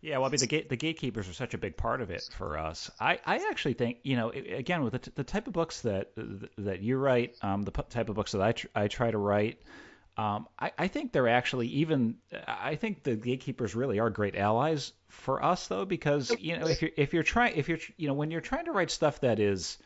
[0.00, 2.28] Yeah, well, I mean, the gate, the gatekeepers are such a big part of it
[2.36, 2.90] for us.
[2.98, 6.10] I, I actually think, you know, again, with the, the type of books that
[6.58, 9.62] that you write, um, the type of books that I, tr- I try to write,
[10.16, 12.16] um, I, I, think they're actually even.
[12.46, 16.82] I think the gatekeepers really are great allies for us, though, because you know if
[16.82, 19.40] you're if you're trying if you're you know when you're trying to write stuff that
[19.40, 19.78] is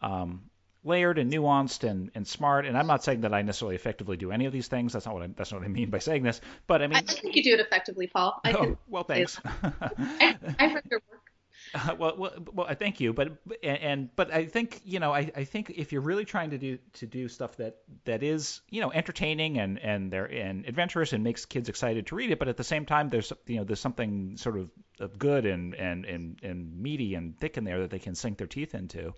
[0.00, 0.48] um,
[0.84, 4.32] layered and nuanced and, and smart, and I'm not saying that I necessarily effectively do
[4.32, 4.94] any of these things.
[4.94, 6.40] That's not what I, that's not what I mean by saying this.
[6.66, 8.40] But I mean, I think you do it effectively, Paul.
[8.44, 9.38] I oh, well, thanks.
[9.62, 11.27] I, I've read your work.
[11.74, 15.30] Uh, well, well, well, thank you, but and, and but I think you know I,
[15.36, 18.80] I think if you're really trying to do to do stuff that that is you
[18.80, 22.48] know entertaining and and they're and adventurous and makes kids excited to read it, but
[22.48, 26.04] at the same time there's you know there's something sort of, of good and and
[26.04, 29.12] and and meaty and thick in there that they can sink their teeth into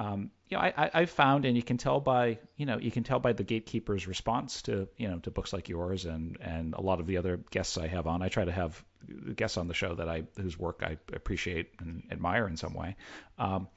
[0.00, 3.04] um, you know, I, I, found, and you can tell by, you know, you can
[3.04, 6.80] tell by the gatekeeper's response to, you know, to books like yours and and a
[6.80, 8.22] lot of the other guests I have on.
[8.22, 8.82] I try to have
[9.36, 12.96] guests on the show that I whose work I appreciate and admire in some way.
[13.38, 13.68] Um,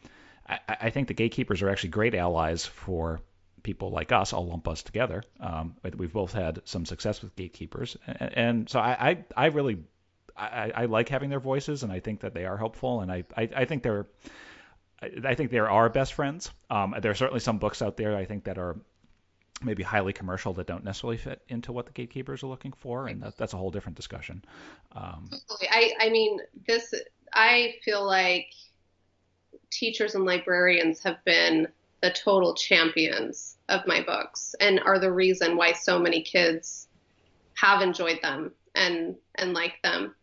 [0.47, 3.19] I, I think the gatekeepers are actually great allies for
[3.61, 4.31] people like us.
[4.31, 5.23] I'll lump us together.
[5.41, 9.83] Um, we've both had some success with gatekeepers, and, and so I, I, I really,
[10.37, 13.25] I, I like having their voices, and I think that they are helpful, and I,
[13.35, 14.07] I, I think they're
[15.25, 16.51] I think there are best friends.
[16.69, 18.77] Um, there are certainly some books out there I think that are
[19.61, 23.21] maybe highly commercial that don't necessarily fit into what the gatekeepers are looking for, and
[23.23, 24.43] that, that's a whole different discussion.
[24.93, 25.29] Um,
[25.69, 26.93] I, I mean, this
[27.33, 28.47] I feel like
[29.71, 31.67] teachers and librarians have been
[32.01, 36.87] the total champions of my books and are the reason why so many kids
[37.55, 40.15] have enjoyed them and and like them.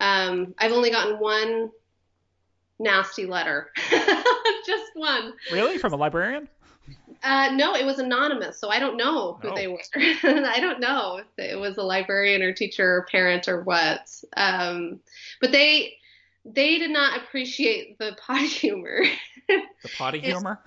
[0.00, 1.70] Um, I've only gotten one
[2.80, 3.70] nasty letter.
[4.66, 5.34] Just one.
[5.52, 5.78] Really?
[5.78, 6.48] From a librarian?
[7.22, 9.54] Uh, no, it was anonymous, so I don't know who oh.
[9.54, 9.80] they were.
[9.94, 14.10] I don't know if it was a librarian or teacher or parent or what.
[14.36, 15.00] Um,
[15.40, 15.94] but they
[16.46, 19.02] they did not appreciate the potty humor.
[19.48, 20.60] the potty humor?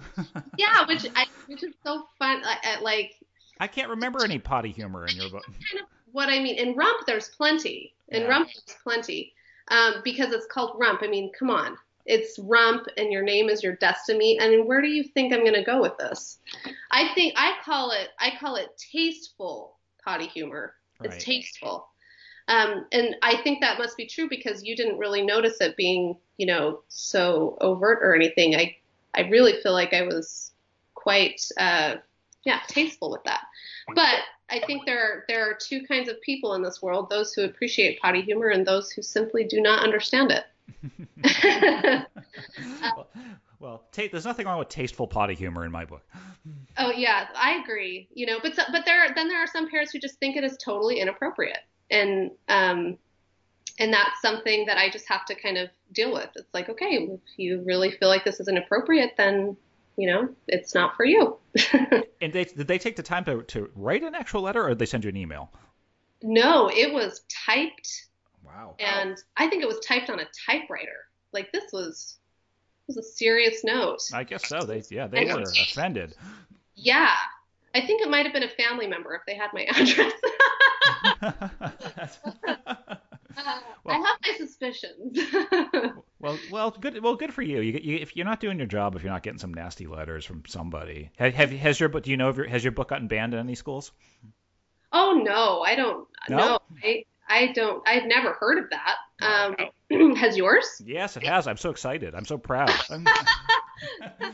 [0.57, 2.43] yeah, which I, which is so fun.
[2.81, 3.15] Like
[3.59, 5.45] I can't remember any potty humor in your book.
[5.45, 7.93] Kind of what I mean in Rump, there's plenty.
[8.09, 8.27] In yeah.
[8.27, 9.33] Rump, there's plenty.
[9.69, 11.01] Um, because it's called Rump.
[11.01, 14.37] I mean, come on it's rump and your name is your destiny.
[14.39, 16.39] And where do you think i'm going to go with this?
[16.91, 20.75] I think i call it i call it tasteful potty humor.
[21.01, 21.19] It's right.
[21.19, 21.87] tasteful.
[22.47, 26.17] Um, and i think that must be true because you didn't really notice it being
[26.37, 28.55] you know so overt or anything.
[28.55, 28.75] I
[29.15, 30.51] i really feel like i was
[31.03, 31.95] quite uh,
[32.45, 33.41] yeah tasteful with that.
[33.93, 37.33] But I think there are there are two kinds of people in this world: those
[37.33, 40.45] who appreciate potty humor and those who simply do not understand it.
[42.95, 43.07] well,
[43.59, 46.03] well there's nothing wrong with tasteful potty humor in my book.
[46.77, 48.07] Oh yeah, I agree.
[48.13, 50.57] You know, but but there then there are some parents who just think it is
[50.63, 51.59] totally inappropriate,
[51.89, 52.97] and um,
[53.79, 56.29] and that's something that I just have to kind of deal with.
[56.35, 59.57] It's like, okay, if you really feel like this is inappropriate, then
[59.97, 61.37] you know it's not for you.
[62.21, 64.79] and they, did they take the time to to write an actual letter, or did
[64.79, 65.51] they send you an email?
[66.21, 68.07] No, it was typed.
[68.55, 68.75] Wow.
[68.79, 71.07] And I think it was typed on a typewriter.
[71.31, 72.17] Like this was
[72.87, 73.99] was a serious note.
[74.13, 74.59] I guess so.
[74.61, 76.15] They yeah, they were offended.
[76.75, 77.13] Yeah.
[77.75, 80.13] I think it might have been a family member if they had my address.
[83.35, 85.17] uh, well, I have my suspicions.
[86.19, 87.01] well, well, good.
[87.01, 87.61] Well, good for you.
[87.61, 87.97] You, you.
[87.97, 91.09] If you're not doing your job, if you're not getting some nasty letters from somebody,
[91.17, 92.03] have, have has your book?
[92.03, 93.91] Do you know if your, has your book gotten banned in any schools?
[94.91, 96.07] Oh no, I don't.
[96.29, 97.87] No, no I I don't.
[97.87, 99.55] I've never heard of that.
[99.89, 100.81] Um, has yours?
[100.85, 101.47] Yes, it has.
[101.47, 102.15] I'm so excited.
[102.15, 102.71] I'm so proud.
[102.89, 103.05] Um,
[104.15, 104.33] um,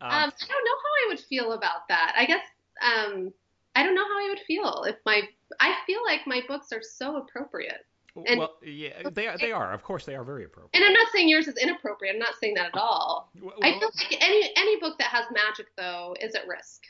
[0.00, 2.14] I don't know how I would feel about that.
[2.16, 2.40] I guess
[2.80, 3.32] um,
[3.74, 5.22] I don't know how I would feel if my.
[5.60, 7.84] I feel like my books are so appropriate.
[8.26, 9.36] And well, yeah, they are.
[9.36, 9.72] They are.
[9.72, 10.70] Of course, they are very appropriate.
[10.74, 12.14] And I'm not saying yours is inappropriate.
[12.14, 13.30] I'm not saying that at all.
[13.40, 16.84] Well, I feel like any any book that has magic though is at risk.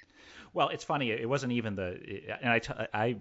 [0.55, 1.11] Well, it's funny.
[1.11, 1.99] It wasn't even the.
[2.41, 3.17] And I, t- I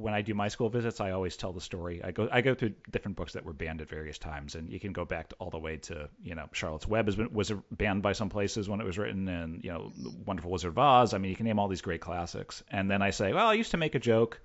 [0.00, 2.02] when I do my school visits, I always tell the story.
[2.02, 4.80] I go I go through different books that were banned at various times, and you
[4.80, 7.52] can go back to, all the way to you know Charlotte's Web has been, was
[7.70, 9.92] banned by some places when it was written, and you know
[10.24, 11.12] Wonderful Wizard of Oz.
[11.12, 13.54] I mean, you can name all these great classics, and then I say, well, I
[13.54, 14.40] used to make a joke.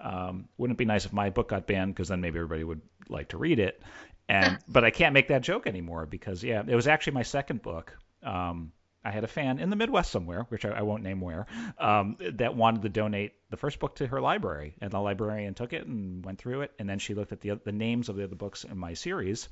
[0.00, 2.80] Um, wouldn't it be nice if my book got banned because then maybe everybody would
[3.08, 3.82] like to read it,
[4.28, 7.60] and but I can't make that joke anymore because yeah, it was actually my second
[7.60, 7.96] book.
[8.22, 8.72] Um,
[9.06, 11.46] I had a fan in the Midwest somewhere, which I, I won't name where,
[11.78, 15.72] um, that wanted to donate the first book to her library, and the librarian took
[15.72, 18.24] it and went through it, and then she looked at the the names of the
[18.24, 19.48] other books in my series,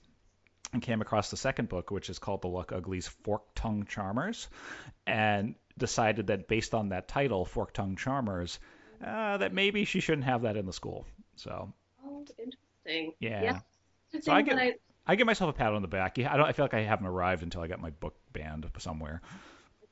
[0.73, 4.49] and came across the second book, which is called The Luck Uglies Fork Tongue Charmers,
[5.07, 8.59] and decided that based on that title, Fork Tongue Charmers,
[9.07, 11.07] uh, that maybe she shouldn't have that in the school.
[11.37, 11.73] So.
[12.05, 13.13] Oh, interesting.
[13.21, 13.43] Yeah.
[13.43, 14.21] yeah.
[14.21, 14.59] So I get.
[14.59, 14.75] I...
[15.07, 16.19] I give myself a pat on the back.
[16.19, 16.47] I don't.
[16.47, 19.21] I feel like I haven't arrived until I got my book banned somewhere.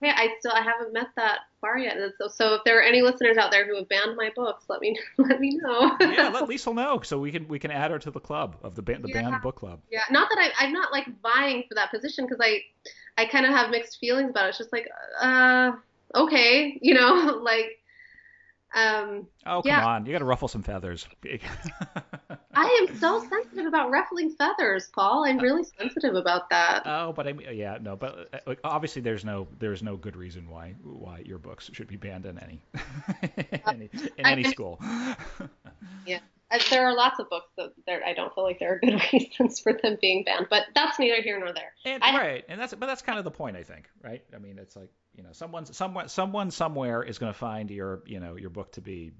[0.02, 1.96] Okay, I still I haven't met that bar yet.
[2.18, 4.80] So, so if there are any listeners out there who have banned my books, let
[4.80, 5.96] me let me know.
[6.00, 8.74] yeah, let Lisa know so we can we can add her to the club of
[8.74, 9.22] the the yeah.
[9.22, 9.80] banned book club.
[9.90, 12.62] Yeah, not that I I'm not like vying for that position because I
[13.16, 14.48] I kind of have mixed feelings about it.
[14.50, 14.88] It's just like
[15.20, 15.72] uh
[16.14, 17.78] okay, you know, like
[18.74, 19.86] um, oh come yeah.
[19.86, 21.06] on, you got to ruffle some feathers.
[22.54, 25.24] I am so sensitive about ruffling feathers, Paul.
[25.24, 26.82] I'm really sensitive about that.
[26.86, 30.48] Oh, but I mean, yeah, no, but uh, obviously there's no there's no good reason
[30.48, 32.62] why why your books should be banned in any,
[33.66, 34.80] any in any school.
[36.06, 38.78] yeah, uh, there are lots of books that there I don't feel like there are
[38.78, 41.72] good reasons for them being banned, but that's neither here nor there.
[41.84, 44.22] And, right, and that's but that's kind of the point, I think, right?
[44.34, 48.02] I mean, it's like you know someone someone someone somewhere is going to find your
[48.06, 49.12] you know your book to be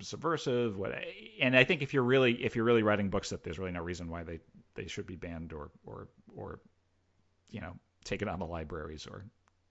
[0.00, 0.92] subversive what
[1.40, 3.82] and i think if you're really if you're really writing books that there's really no
[3.82, 4.40] reason why they
[4.74, 6.60] they should be banned or or or
[7.50, 9.24] you know taken out of libraries or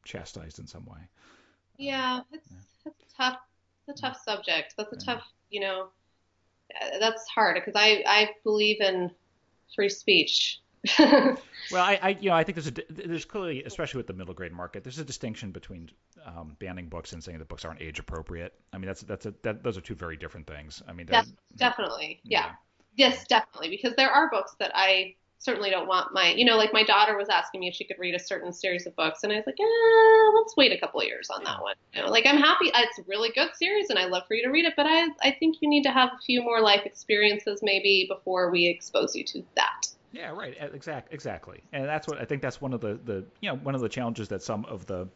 [0.06, 1.00] chastised in some way
[1.78, 2.92] yeah um, it's, yeah.
[2.92, 3.38] it's tough
[3.88, 5.14] it's a tough subject that's a yeah.
[5.14, 5.88] tough you know
[7.00, 9.10] that's hard because i i believe in
[9.76, 10.62] free speech
[11.00, 11.38] well,
[11.74, 14.52] I, I, you know, I think there's a there's clearly, especially with the middle grade
[14.52, 15.90] market, there's a distinction between
[16.26, 18.54] um, banning books and saying that books aren't age appropriate.
[18.74, 20.84] I mean, that's that's a, that those are two very different things.
[20.88, 21.08] I mean,
[21.56, 22.48] definitely, yeah.
[22.48, 22.52] yeah.
[22.96, 26.72] yes, definitely, because there are books that I certainly don't want my, you know, like
[26.72, 29.32] my daughter was asking me if she could read a certain series of books, and
[29.32, 31.76] I was like, eh, let's wait a couple of years on that one.
[31.94, 34.44] You know, like I'm happy, it's a really good series, and I love for you
[34.44, 36.82] to read it, but I I think you need to have a few more life
[36.86, 39.88] experiences maybe before we expose you to that.
[40.14, 40.56] Yeah, right.
[40.60, 41.62] Exact, exactly.
[41.74, 42.42] And that's what I think.
[42.42, 45.10] That's one of the, the you know one of the challenges that some of the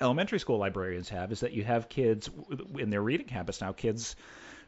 [0.00, 2.28] elementary school librarians have is that you have kids
[2.78, 4.16] in their reading habits now, kids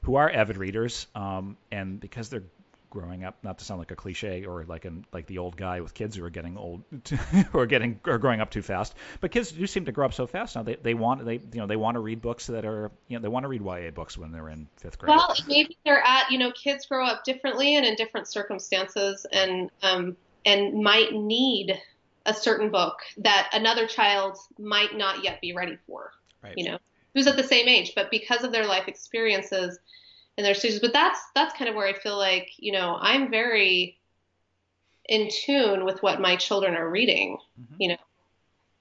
[0.02, 2.44] who are avid readers, um, and because they're
[2.90, 5.80] growing up, not to sound like a cliche or like an like the old guy
[5.80, 6.82] with kids who are getting old,
[7.52, 8.94] who are getting or growing up too fast.
[9.20, 10.62] But kids do seem to grow up so fast now.
[10.62, 13.22] They they want they you know they want to read books that are you know
[13.22, 15.14] they want to read YA books when they're in fifth grade.
[15.16, 19.70] Well, maybe they're at you know kids grow up differently and in different circumstances and
[19.82, 21.80] um and might need
[22.24, 26.12] a certain book that another child might not yet be ready for.
[26.42, 26.54] Right.
[26.56, 26.78] You know,
[27.14, 29.78] who's at the same age, but because of their life experiences
[30.36, 30.80] in their stages.
[30.80, 33.98] But that's that's kind of where I feel like you know I'm very
[35.08, 37.74] in tune with what my children are reading, mm-hmm.
[37.78, 37.96] you know,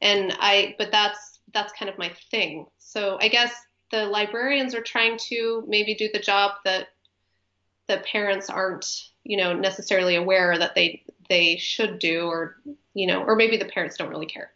[0.01, 2.67] and I but that's that's kind of my thing.
[2.79, 3.53] So I guess
[3.91, 6.87] the librarians are trying to maybe do the job that
[7.87, 12.57] the parents aren't you know necessarily aware that they they should do or
[12.93, 14.51] you know or maybe the parents don't really care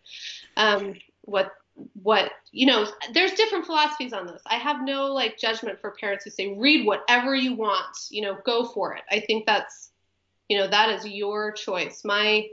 [0.58, 1.52] um, what
[2.02, 4.42] what you know there's different philosophies on this.
[4.46, 8.38] I have no like judgment for parents who say read whatever you want you know
[8.46, 9.04] go for it.
[9.12, 9.92] I think that's
[10.48, 12.04] you know that is your choice.
[12.04, 12.48] My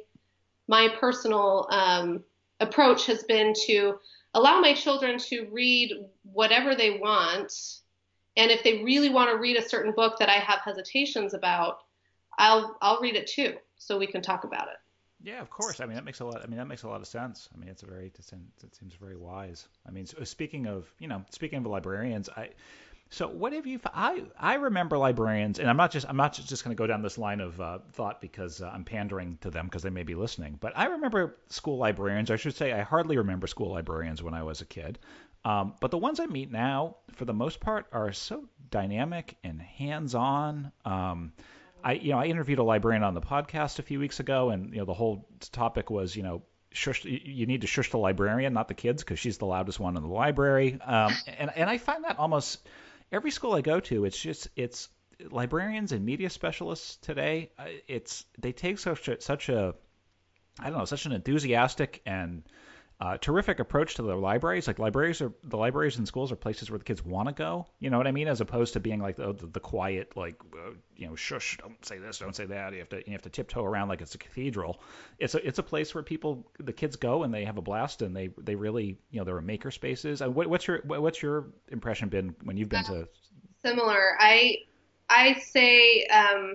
[0.68, 2.24] my personal um,
[2.60, 3.98] approach has been to
[4.34, 7.52] allow my children to read whatever they want
[8.36, 11.78] and if they really want to read a certain book that i have hesitations about
[12.38, 14.76] i'll i'll read it too so we can talk about it
[15.26, 15.80] yeah, of course.
[15.80, 16.40] I mean, that makes a lot.
[16.42, 17.48] I mean, that makes a lot of sense.
[17.52, 18.06] I mean, it's a very.
[18.06, 19.66] It seems very wise.
[19.86, 22.50] I mean, so speaking of, you know, speaking of librarians, I.
[23.10, 23.80] So what have you?
[23.92, 27.02] I I remember librarians, and I'm not just I'm not just going to go down
[27.02, 30.14] this line of uh, thought because uh, I'm pandering to them because they may be
[30.14, 30.58] listening.
[30.60, 32.30] But I remember school librarians.
[32.30, 35.00] I should say I hardly remember school librarians when I was a kid.
[35.44, 39.60] Um, but the ones I meet now, for the most part, are so dynamic and
[39.60, 40.72] hands-on.
[40.84, 41.32] Um,
[41.82, 44.72] I you know I interviewed a librarian on the podcast a few weeks ago, and
[44.72, 48.52] you know the whole topic was you know shush you need to shush the librarian,
[48.52, 50.78] not the kids, because she's the loudest one in the library.
[50.84, 52.66] Um, and and I find that almost
[53.12, 54.88] every school I go to, it's just it's
[55.30, 57.50] librarians and media specialists today.
[57.58, 59.74] Uh, it's they take such a, such a
[60.58, 62.42] I don't know such an enthusiastic and
[62.98, 64.66] uh, terrific approach to the libraries.
[64.66, 67.66] Like libraries are the libraries in schools are places where the kids want to go.
[67.78, 68.26] You know what I mean?
[68.26, 71.84] As opposed to being like the, the, the quiet, like uh, you know, shush, don't
[71.84, 72.72] say this, don't say that.
[72.72, 74.80] You have to you have to tiptoe around like it's a cathedral.
[75.18, 78.00] It's a it's a place where people the kids go and they have a blast
[78.00, 80.22] and they they really you know there are maker spaces.
[80.22, 83.08] And what, what's your what's your impression been when you've been to?
[83.62, 84.16] Similar.
[84.18, 84.56] I
[85.10, 86.06] I say.
[86.06, 86.54] Um,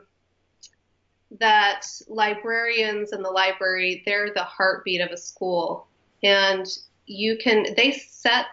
[1.40, 5.88] that librarians in the library they're the heartbeat of a school
[6.24, 6.68] and
[7.06, 8.46] you can they set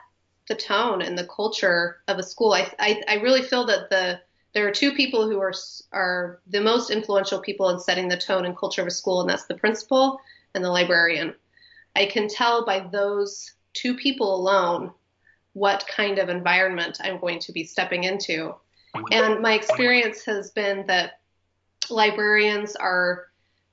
[0.48, 2.52] the tone and the culture of a school.
[2.52, 4.20] I, I, I really feel that the
[4.54, 5.54] there are two people who are
[5.92, 9.30] are the most influential people in setting the tone and culture of a school, and
[9.30, 10.18] that's the principal
[10.54, 11.34] and the librarian.
[11.94, 14.92] I can tell by those two people alone
[15.52, 18.54] what kind of environment I'm going to be stepping into.
[19.12, 21.20] And my experience has been that
[21.90, 23.26] librarians are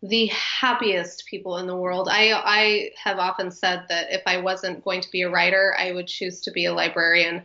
[0.07, 2.07] the happiest people in the world.
[2.11, 5.91] I I have often said that if I wasn't going to be a writer, I
[5.91, 7.43] would choose to be a librarian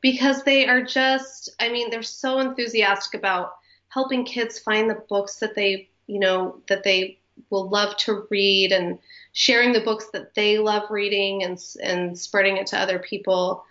[0.00, 3.52] because they are just I mean, they're so enthusiastic about
[3.88, 7.18] helping kids find the books that they, you know, that they
[7.50, 8.98] will love to read and
[9.32, 13.64] sharing the books that they love reading and and spreading it to other people.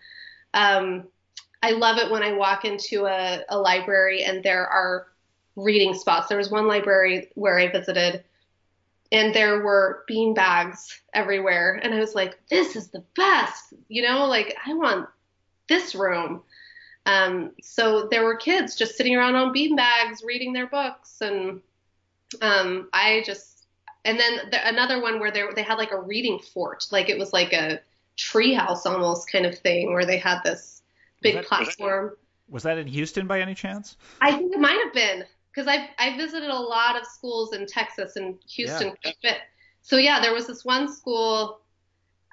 [0.53, 1.07] Um,
[1.61, 5.07] I love it when I walk into a, a library and there are
[5.55, 6.27] reading spots.
[6.27, 8.23] There was one library where I visited
[9.11, 13.73] and there were bean bags everywhere and I was like, this is the best.
[13.87, 15.07] You know, like I want
[15.67, 16.43] this room.
[17.05, 21.61] Um, so there were kids just sitting around on bean bags reading their books and
[22.41, 23.67] um, I just
[24.03, 27.17] and then the, another one where they they had like a reading fort, like it
[27.17, 27.79] was like a
[28.17, 30.81] treehouse almost kind of thing where they had this
[31.21, 32.17] big was that, platform.
[32.49, 33.97] Was that in Houston by any chance?
[34.21, 35.25] I think it might have been
[35.55, 38.93] because I I visited a lot of schools in Texas and Houston.
[39.21, 39.37] Yeah.
[39.81, 41.61] So yeah, there was this one school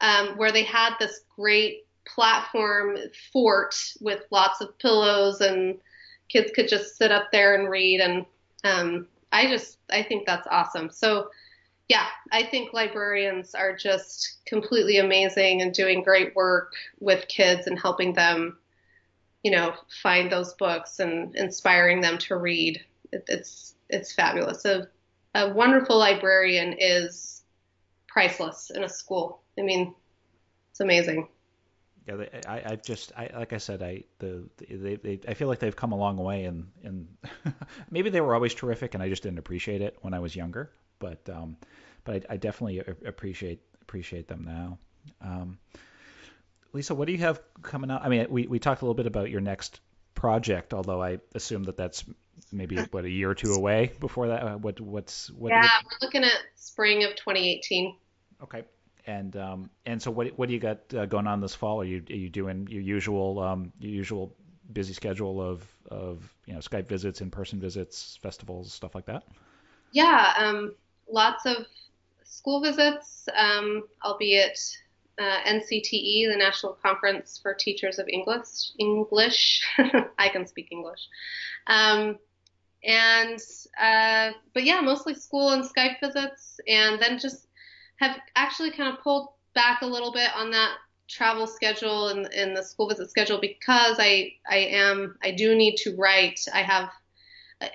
[0.00, 2.96] um, where they had this great platform
[3.32, 5.78] fort with lots of pillows and
[6.28, 8.26] kids could just sit up there and read and
[8.64, 10.90] um, I just I think that's awesome.
[10.90, 11.28] So
[11.88, 17.78] yeah, I think librarians are just completely amazing and doing great work with kids and
[17.78, 18.58] helping them,
[19.42, 22.82] you know, find those books and inspiring them to read
[23.12, 24.64] it, it's it's fabulous.
[24.64, 24.88] A,
[25.34, 27.42] a wonderful librarian is
[28.08, 29.42] priceless in a school.
[29.58, 29.94] I mean,
[30.70, 31.28] it's amazing.
[32.06, 35.60] Yeah, I, I've just, I, like I said, I, the, they, they, I feel like
[35.60, 37.06] they've come a long way, and, and
[37.90, 40.72] maybe they were always terrific, and I just didn't appreciate it when I was younger.
[40.98, 41.56] But, um,
[42.04, 44.78] but I, I definitely appreciate appreciate them now.
[45.20, 45.58] Um,
[46.72, 48.02] Lisa, what do you have coming up?
[48.02, 49.80] I mean, we, we talked a little bit about your next
[50.14, 52.04] project, although I assume that that's
[52.52, 54.42] maybe what a year or two away before that.
[54.42, 55.50] Uh, what what's what?
[55.50, 57.96] Yeah, what, we're looking at spring of 2018.
[58.42, 58.64] Okay.
[59.06, 61.80] And um and so what what do you got uh, going on this fall?
[61.80, 64.36] Are you are you doing your usual um your usual
[64.72, 69.24] busy schedule of of you know Skype visits, in person visits, festivals, stuff like that?
[69.90, 70.74] Yeah, um,
[71.10, 71.66] lots of
[72.24, 74.58] school visits, um, I'll albeit
[75.18, 78.70] uh, NCTE, the National Conference for Teachers of English.
[78.78, 79.62] English,
[80.18, 81.00] I can speak English.
[81.66, 82.18] Um,
[82.84, 83.40] and
[83.80, 87.46] uh, but yeah, mostly school and Skype visits, and then just
[87.96, 90.76] have actually kind of pulled back a little bit on that
[91.08, 95.76] travel schedule and, and the school visit schedule because I I am I do need
[95.78, 96.40] to write.
[96.52, 96.90] I have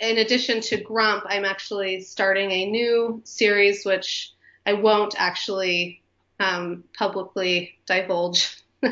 [0.01, 4.33] in addition to Grump, I'm actually starting a new series which
[4.65, 6.01] I won't actually
[6.39, 8.57] um, publicly divulge.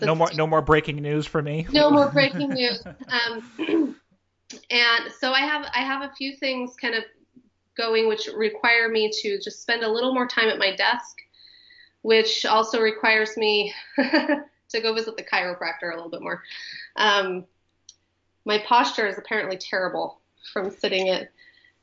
[0.00, 1.66] no more, no more breaking news for me.
[1.72, 2.82] no more breaking news.
[2.86, 3.96] Um,
[4.70, 7.04] and so I have, I have a few things kind of
[7.76, 11.16] going, which require me to just spend a little more time at my desk,
[12.02, 16.42] which also requires me to go visit the chiropractor a little bit more.
[16.96, 17.44] Um,
[18.44, 20.20] my posture is apparently terrible
[20.52, 21.30] from sitting it,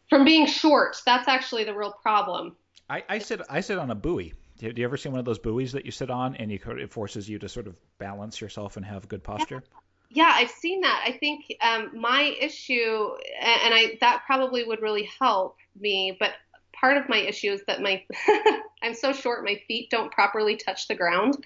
[0.09, 0.97] from being short.
[1.05, 2.55] That's actually the real problem.
[2.89, 4.33] I, I sit, I sit on a buoy.
[4.57, 6.91] Do you ever see one of those buoys that you sit on and you it
[6.91, 9.63] forces you to sort of balance yourself and have good posture?
[9.63, 9.79] Yeah,
[10.15, 11.03] I've seen that.
[11.05, 13.09] I think um, my issue,
[13.41, 16.31] and I that probably would really help me, but
[16.73, 18.03] part of my issue is that my
[18.81, 21.43] I'm so short, my feet don't properly touch the ground.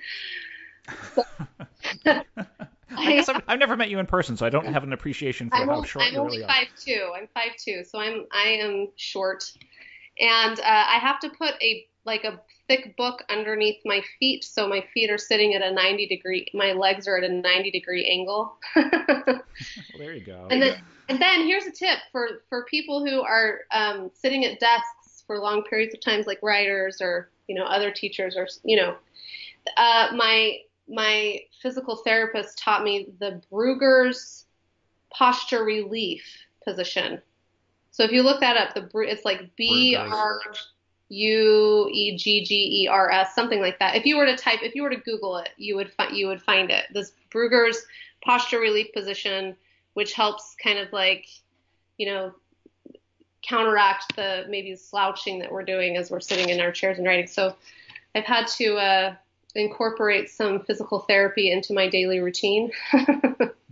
[1.16, 1.24] So,
[2.06, 5.50] I guess I've, I've, never met you in person, so I don't have an appreciation
[5.50, 6.78] for I'm how short I'm you only really five are.
[6.80, 7.12] two.
[7.16, 9.44] I'm five two, so I'm I am short,
[10.20, 14.68] and uh, I have to put a like a thick book underneath my feet, so
[14.68, 16.48] my feet are sitting at a 90 degree.
[16.54, 18.58] My legs are at a 90 degree angle.
[18.76, 19.42] well,
[19.98, 20.48] there you go.
[20.50, 24.60] And then and then here's a tip for for people who are um, sitting at
[24.60, 28.78] desks for long periods of times, like writers or you know other teachers or you
[28.78, 28.96] know.
[29.78, 30.58] Uh, my
[30.90, 34.46] my physical therapist taught me the Brugger's
[35.10, 36.24] posture relief
[36.66, 37.22] position.
[37.92, 40.40] So if you look that up, the it's like B R
[41.10, 43.96] U E G G E R S, something like that.
[43.96, 46.28] If you were to type, if you were to Google it, you would find you
[46.28, 46.86] would find it.
[46.94, 47.86] This Brugger's
[48.24, 49.56] posture relief position,
[49.94, 51.28] which helps kind of like,
[51.98, 52.34] you know,
[53.44, 57.28] counteract the maybe slouching that we're doing as we're sitting in our chairs and writing.
[57.28, 57.56] So
[58.16, 59.16] I've had to uh,
[59.56, 62.72] incorporate some physical therapy into my daily routine.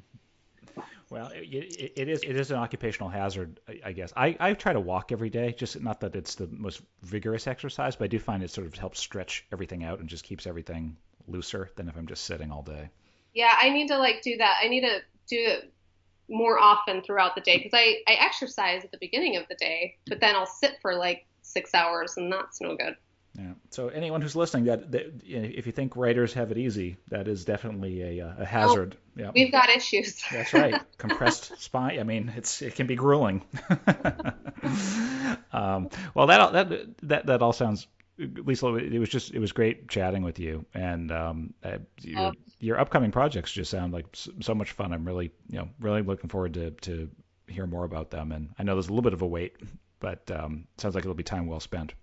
[1.12, 4.14] well, it, it is it is an occupational hazard, I guess.
[4.16, 7.98] I, I try to walk every day, just not that it's the most vigorous exercise,
[7.98, 10.96] but I do find it sort of helps stretch everything out and just keeps everything
[11.28, 12.90] looser than if I'm just sitting all day.
[13.34, 14.60] Yeah, I need to like do that.
[14.64, 15.74] I need to do it
[16.30, 19.98] more often throughout the day because I, I exercise at the beginning of the day,
[20.08, 22.96] but then I'll sit for like six hours and that's no good.
[23.38, 23.54] Yeah.
[23.70, 27.46] So anyone who's listening, that, that if you think writers have it easy, that is
[27.46, 28.98] definitely a, a hazard.
[28.98, 29.32] Oh, yeah.
[29.34, 30.22] We've got issues.
[30.32, 30.82] That's right.
[30.98, 32.00] Compressed spine.
[32.00, 33.44] I mean, it's it can be grueling.
[35.54, 37.88] um, well, that that that that all sounds.
[38.18, 42.32] Lisa, it was just it was great chatting with you, and um, uh, your, oh.
[42.60, 44.06] your upcoming projects just sound like
[44.42, 44.94] so much fun.
[44.94, 47.10] I'm really you know really looking forward to to
[47.48, 49.56] hear more about them, and I know there's a little bit of a wait,
[50.00, 51.94] but um, sounds like it'll be time well spent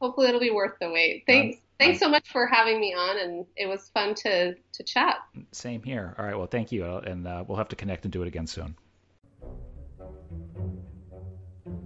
[0.00, 1.24] hopefully it'll be worth the wait.
[1.26, 1.56] Thanks.
[1.56, 5.16] Um, thanks so much for having me on, and it was fun to to chat.
[5.52, 6.14] Same here.
[6.18, 6.36] All right.
[6.36, 8.76] Well, thank you, and uh, we'll have to connect and do it again soon.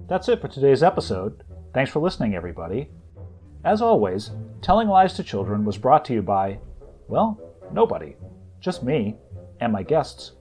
[0.07, 1.43] That's it for today's episode.
[1.73, 2.91] Thanks for listening, everybody.
[3.65, 6.59] As always, Telling Lies to Children was brought to you by,
[7.09, 7.41] well,
[7.73, 8.15] nobody.
[8.61, 9.17] Just me
[9.61, 10.33] and my guests.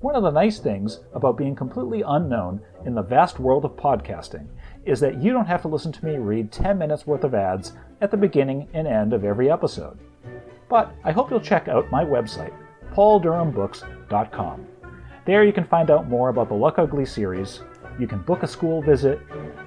[0.00, 4.48] One of the nice things about being completely unknown in the vast world of podcasting
[4.86, 7.72] is that you don't have to listen to me read 10 minutes worth of ads
[8.00, 9.98] at the beginning and end of every episode.
[10.68, 12.52] But I hope you'll check out my website,
[12.92, 14.66] pauldurhambooks.com.
[15.24, 17.60] There you can find out more about the Luck Ugly series,
[17.98, 19.20] you can book a school visit,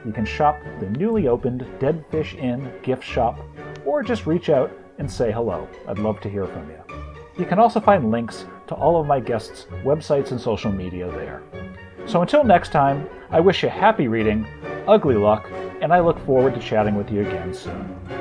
[0.05, 3.39] you can shop the newly opened Dead Fish Inn gift shop,
[3.85, 5.67] or just reach out and say hello.
[5.87, 6.77] I'd love to hear from you.
[7.37, 11.41] You can also find links to all of my guests' websites and social media there.
[12.05, 14.45] So until next time, I wish you happy reading,
[14.89, 15.47] ugly luck,
[15.81, 18.18] and I look forward to chatting with you again soon.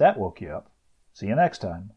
[0.00, 0.70] That woke you up.
[1.12, 1.92] See you next time.